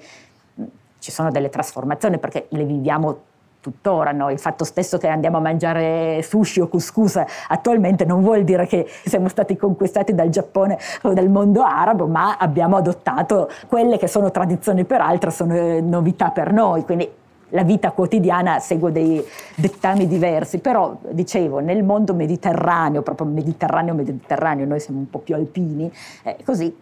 [1.00, 3.20] ci sono delle trasformazioni perché le viviamo
[3.64, 4.12] tuttora.
[4.12, 4.30] No?
[4.30, 8.86] Il fatto stesso che andiamo a mangiare sushi o couscous attualmente non vuol dire che
[9.06, 14.32] siamo stati conquistati dal Giappone o dal mondo arabo, ma abbiamo adottato quelle che sono
[14.32, 16.84] tradizioni per altri, sono eh, novità per noi.
[16.84, 17.10] Quindi
[17.54, 19.24] la vita quotidiana segue dei
[19.56, 25.36] dettami diversi, però dicevo nel mondo mediterraneo, proprio mediterraneo mediterraneo, noi siamo un po' più
[25.36, 25.92] alpini,
[26.24, 26.76] eh, così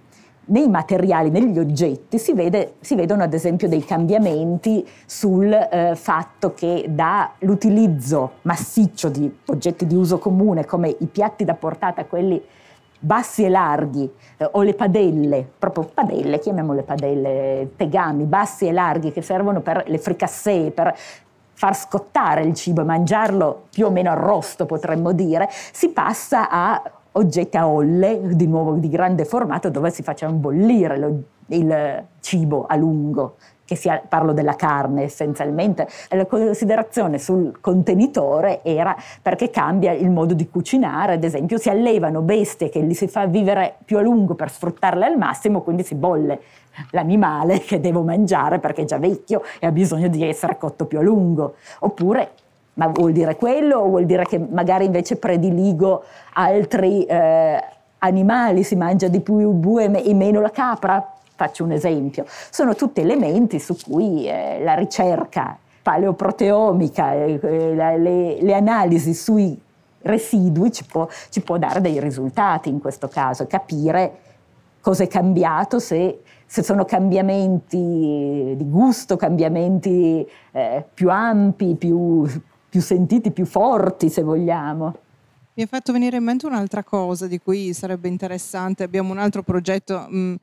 [0.43, 6.53] nei materiali, negli oggetti si, vede, si, vedono ad esempio dei cambiamenti sul eh, fatto
[6.53, 12.41] che dall'utilizzo massiccio di oggetti di uso comune come i piatti da portata, quelli
[13.04, 19.12] bassi e larghi, eh, o le padelle, proprio padelle, chiamiamole padelle, tegami, bassi e larghi
[19.12, 20.95] che servono per le fricassee, per
[21.54, 26.82] far scottare il cibo e mangiarlo più o meno arrosto, potremmo dire, si passa a
[27.14, 32.76] oggetti a olle, di nuovo di grande formato, dove si facciano bollire il cibo a
[32.76, 33.36] lungo,
[33.66, 40.34] che sia, parlo della carne essenzialmente, la considerazione sul contenitore era perché cambia il modo
[40.34, 44.36] di cucinare, ad esempio si allevano bestie che li si fa vivere più a lungo
[44.36, 46.39] per sfruttarle al massimo, quindi si bolle
[46.91, 50.99] l'animale che devo mangiare perché è già vecchio e ha bisogno di essere cotto più
[50.99, 51.55] a lungo.
[51.80, 52.32] Oppure,
[52.74, 56.03] ma vuol dire quello o vuol dire che magari invece prediligo
[56.34, 57.64] altri eh,
[57.99, 61.16] animali, si mangia di più il bue e meno la capra?
[61.41, 62.25] Faccio un esempio.
[62.51, 69.59] Sono tutti elementi su cui eh, la ricerca paleoproteomica, eh, le, le, analisi sui
[70.01, 74.17] residui ci può, ci può dare dei risultati in questo caso, capire
[74.81, 82.23] cosa è cambiato, se se sono cambiamenti di gusto, cambiamenti eh, più ampi, più,
[82.69, 84.95] più sentiti, più forti se vogliamo.
[85.53, 89.43] Mi ha fatto venire in mente un'altra cosa di cui sarebbe interessante, abbiamo un altro
[89.43, 90.35] progetto, mh, mm,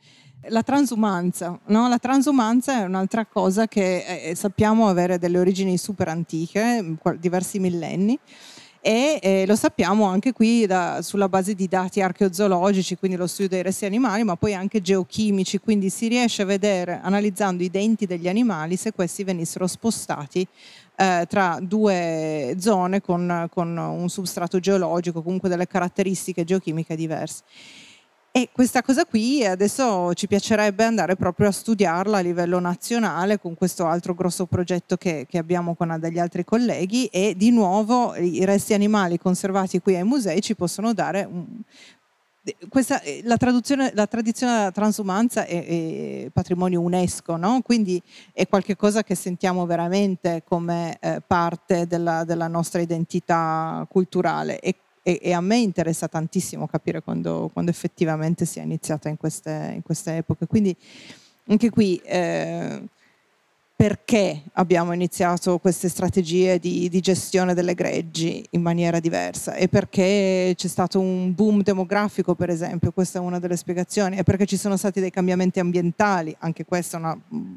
[0.51, 1.59] la transumanza.
[1.67, 1.89] No?
[1.89, 7.59] La transumanza è un'altra cosa che eh, sappiamo avere delle origini super antiche, mm, diversi
[7.59, 8.19] millenni
[8.81, 13.49] e eh, lo sappiamo anche qui da, sulla base di dati archeozoologici, quindi lo studio
[13.49, 18.07] dei resti animali, ma poi anche geochimici, quindi si riesce a vedere, analizzando i denti
[18.07, 20.47] degli animali, se questi venissero spostati
[20.97, 27.43] eh, tra due zone con, con un substrato geologico, comunque delle caratteristiche geochimiche diverse.
[28.31, 33.55] E questa cosa qui adesso ci piacerebbe andare proprio a studiarla a livello nazionale con
[33.55, 38.45] questo altro grosso progetto che, che abbiamo con degli altri colleghi e di nuovo i
[38.45, 41.63] resti animali conservati qui ai musei ci possono dare un,
[42.69, 43.37] questa, la,
[43.93, 47.61] la, tradizione della transumanza è, è patrimonio UNESCO, no?
[47.63, 48.01] quindi
[48.33, 54.75] è qualcosa che sentiamo veramente come eh, parte della, della, nostra identità culturale e
[55.09, 59.73] e, e, a me interessa tantissimo capire quando, quando effettivamente si è iniziata in queste,
[59.75, 60.47] in queste epoche.
[60.47, 60.77] Quindi
[61.47, 62.83] anche qui eh,
[63.75, 70.53] perché abbiamo iniziato queste strategie di, di, gestione delle greggi in maniera diversa e perché
[70.55, 74.59] c'è stato un boom demografico, per esempio, questa è una delle spiegazioni, e perché ci
[74.59, 77.49] sono stati dei cambiamenti ambientali, anche questa è una, una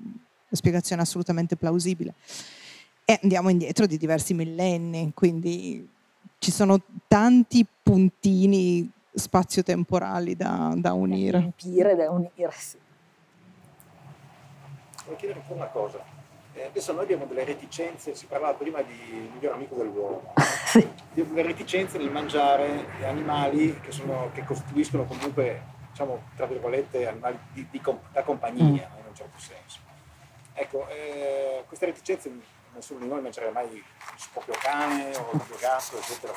[0.52, 2.14] spiegazione assolutamente plausibile.
[3.04, 5.86] E andiamo indietro di diversi millenni, quindi
[6.42, 11.32] ci sono tanti puntini spazio-temporali da, da unire.
[11.34, 12.80] Da riempire, da unire, sì.
[15.04, 16.04] Volevo chiedere ancora una cosa.
[16.54, 20.34] Eh, adesso noi abbiamo delle reticenze, si parlava prima di miglior amico dell'uomo,
[20.66, 20.90] sì.
[21.14, 25.62] delle reticenze nel mangiare animali che, sono, che costituiscono comunque,
[25.92, 27.82] diciamo, tra virgolette, animali di, di,
[28.12, 29.00] da compagnia, mm.
[29.00, 29.78] in un certo senso.
[30.54, 32.32] Ecco, eh, queste reticenze
[32.74, 33.84] nessuno di noi mangerebbe mai il
[34.32, 36.34] proprio cane o il proprio gatto, eccetera,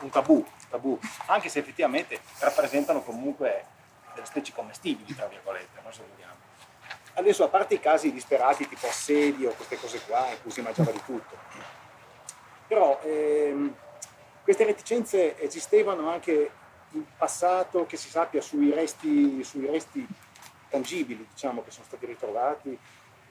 [0.00, 3.64] un tabù, tabù, anche se effettivamente rappresentano comunque
[4.14, 5.92] delle specie commestibili, tra virgolette, no?
[5.92, 6.36] se vogliamo.
[7.14, 10.92] Adesso, a parte i casi disperati tipo assedio, queste cose qua, in cui si mangiava
[10.92, 11.36] di tutto,
[12.66, 13.74] però ehm,
[14.42, 16.50] queste reticenze esistevano anche
[16.92, 20.06] in passato, che si sappia, sui resti, sui resti
[20.68, 22.78] tangibili, diciamo, che sono stati ritrovati,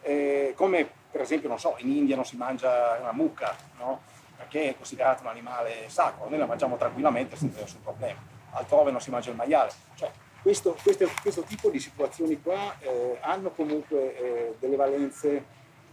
[0.02, 4.02] eh, come per esempio, non so, in India non si mangia una mucca, no?
[4.36, 8.20] perché è considerato un animale sacro, noi la mangiamo tranquillamente senza nessun problema,
[8.52, 9.72] altrove non si mangia il maiale.
[9.96, 10.12] Cioè,
[10.44, 15.46] questo, questo, questo tipo di situazioni qua eh, hanno comunque eh, delle valenze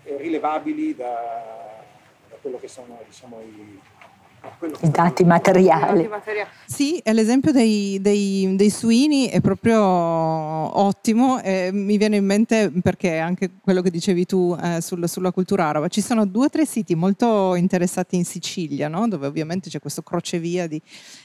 [0.02, 1.82] eh, rilevabili da,
[2.28, 3.80] da, quello che sono diciamo, i,
[4.80, 6.08] i dati materiali.
[6.66, 11.40] Sì, l'esempio dei, dei, dei, suini è proprio ottimo.
[11.42, 15.66] Eh, mi viene in mente perché anche quello che dicevi tu eh, sul, sulla cultura
[15.66, 15.88] araba.
[15.88, 19.08] Ci sono due o tre siti molto interessati in Sicilia, no?
[19.08, 20.80] dove ovviamente c'è questo crocevia di,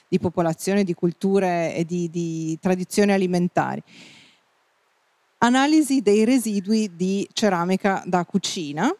[0.08, 3.84] di popolazione, di culture e di, di tradizioni alimentari
[5.42, 8.94] analisi dei residui di ceramica da cucina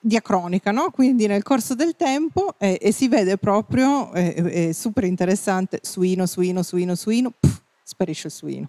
[0.00, 0.90] diacronica, no?
[0.90, 6.26] quindi nel corso del tempo eh, e si vede proprio, eh, è super interessante, suino,
[6.26, 8.68] suino, suino, suino, pff, sparisce il suino.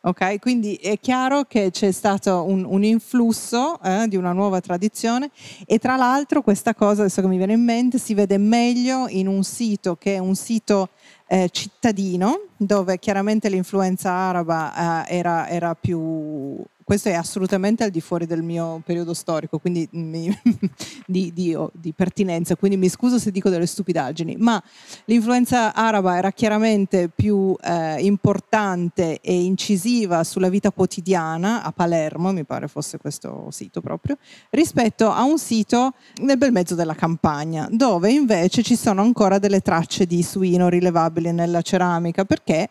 [0.00, 5.30] Ok, quindi è chiaro che c'è stato un, un influsso eh, di una nuova tradizione
[5.66, 9.26] e tra l'altro questa cosa, adesso che mi viene in mente, si vede meglio in
[9.26, 10.90] un sito che è un sito
[11.26, 18.00] eh, cittadino dove chiaramente l'influenza araba eh, era, era più questo è assolutamente al di
[18.00, 20.34] fuori del mio periodo storico, quindi mi,
[21.06, 24.58] di, di, di, pertinenza, quindi mi scuso se dico delle stupidaggini, ma
[25.04, 32.44] l'influenza araba era chiaramente più eh, importante e incisiva sulla vita quotidiana a Palermo, mi
[32.44, 34.16] pare fosse questo sito proprio,
[34.48, 39.60] rispetto a un sito nel bel mezzo della campagna, dove invece ci sono ancora delle
[39.60, 42.70] tracce di suino rilevabili nella ceramica, perché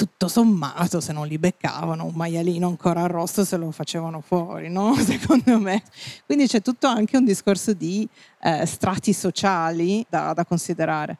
[0.00, 4.94] tutto sommato, se non li beccavano, un maialino ancora arrosto se lo facevano fuori, no?
[5.04, 5.82] Secondo me.
[6.24, 8.08] Quindi c'è tutto anche un discorso di
[8.40, 11.18] eh, strati sociali da, da considerare.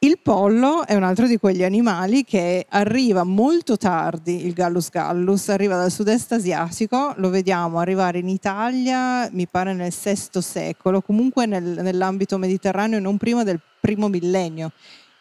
[0.00, 5.48] Il pollo è un altro di quegli animali che arriva molto tardi, il Gallus gallus,
[5.48, 11.46] arriva dal sud-est asiatico, lo vediamo arrivare in Italia, mi pare nel VI secolo, comunque
[11.46, 14.72] nel, nell'ambito mediterraneo non prima del primo millennio.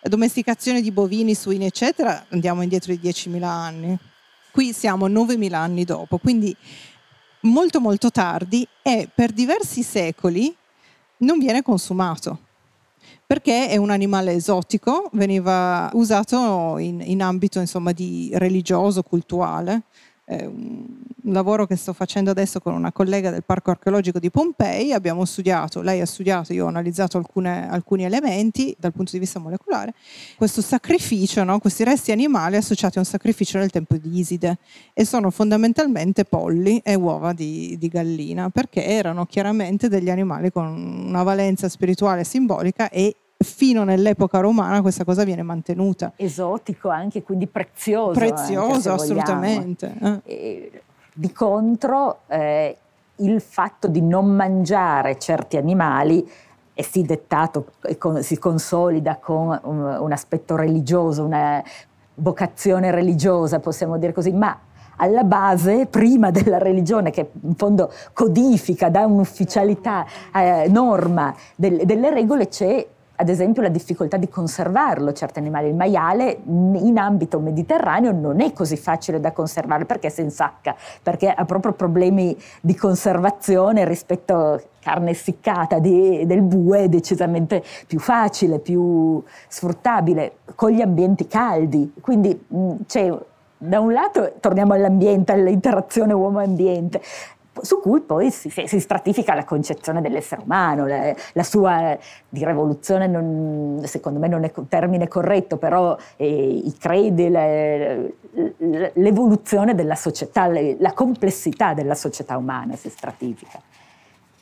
[0.04, 3.98] Domesticazione di bovini, suini, eccetera, andiamo indietro di 10.000 anni.
[4.52, 6.56] Qui siamo 9.000 anni dopo, quindi
[7.42, 10.54] molto molto tardi e per diversi secoli
[11.18, 12.40] non viene consumato
[13.26, 19.84] perché è un animale esotico, veniva usato in, in ambito insomma, di religioso, cultuale.
[20.38, 24.92] Un lavoro che sto facendo adesso con una collega del Parco Archeologico di Pompei.
[24.94, 29.40] Abbiamo studiato, lei ha studiato, io ho analizzato alcune, alcuni elementi dal punto di vista
[29.40, 29.94] molecolare.
[30.36, 31.60] Questo sacrificio, no?
[31.60, 34.58] questi resti animali associati a un sacrificio nel tempo di Iside
[34.94, 40.66] e sono fondamentalmente polli e uova di, di gallina perché erano chiaramente degli animali con
[40.66, 46.14] una valenza spirituale simbolica e fino nell'epoca romana questa cosa viene mantenuta.
[46.16, 48.12] Esotico anche, quindi prezioso.
[48.12, 49.94] Prezioso, anche, assolutamente.
[50.26, 50.82] Eh.
[51.14, 52.78] di contro, eh,
[53.18, 56.28] il fatto di non mangiare certi animali
[56.74, 61.64] è sì dettato e con, si consolida con un, un aspetto religioso, una
[62.16, 64.58] vocazione religiosa, possiamo dire così, ma
[64.98, 72.12] alla base, prima della religione, che in fondo codifica, dà un'ufficialità, eh, norma del, delle
[72.12, 72.88] regole, c'è
[73.22, 75.68] ad esempio la difficoltà di conservarlo certi animali.
[75.68, 81.30] Il maiale in ambito mediterraneo non è così facile da conservare perché si insacca, perché
[81.30, 88.58] ha proprio problemi di conservazione rispetto a carne essiccata di, del bue, decisamente più facile,
[88.58, 91.94] più sfruttabile, con gli ambienti caldi.
[92.02, 92.48] Quindi
[92.88, 93.16] c'è
[93.60, 97.00] da un lato torniamo all'ambiente, all'interazione uomo-ambiente,
[97.62, 101.98] su cui poi si, si, stratifica la concezione dell'essere umano, la, la sua
[102.30, 108.14] di rivoluzione non, secondo me non è un termine corretto, però eh, i credi, le,
[108.94, 113.60] l'evoluzione della società, le, la complessità della società umana si stratifica.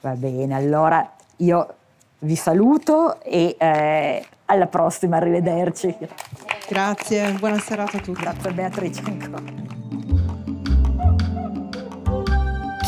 [0.01, 1.73] Va bene, allora io
[2.19, 5.95] vi saluto e eh, alla prossima, arrivederci.
[6.67, 8.21] Grazie, buona serata a tutti.
[8.21, 9.78] Grazie Beatrice ancora.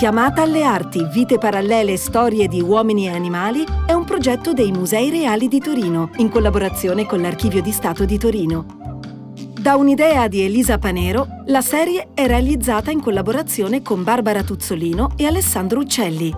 [0.01, 5.11] Chiamata alle arti, vite parallele, storie di uomini e animali è un progetto dei Musei
[5.11, 8.65] Reali di Torino, in collaborazione con l'Archivio di Stato di Torino.
[9.53, 15.27] Da un'idea di Elisa Panero, la serie è realizzata in collaborazione con Barbara Tuzzolino e
[15.27, 16.33] Alessandro Uccelli.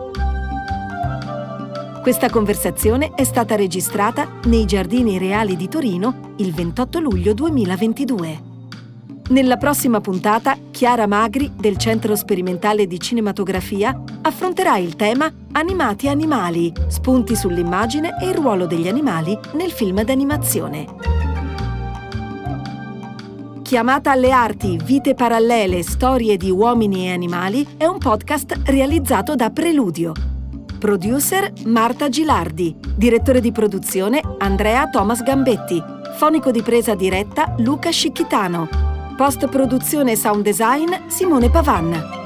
[2.02, 8.53] Questa conversazione è stata registrata nei Giardini Reali di Torino il 28 luglio 2022.
[9.30, 16.74] Nella prossima puntata, Chiara Magri, del Centro Sperimentale di Cinematografia, affronterà il tema Animati animali,
[16.88, 20.86] spunti sull'immagine e il ruolo degli animali nel film d'animazione.
[23.62, 29.50] Chiamata alle arti, vite parallele, storie di uomini e animali è un podcast realizzato da
[29.52, 30.12] Preludio.
[30.78, 35.82] Producer Marta Gilardi, direttore di produzione Andrea Thomas Gambetti,
[36.18, 38.93] fonico di presa diretta Luca Scicchitano.
[39.16, 42.23] Post produzione sound design Simone Pavan.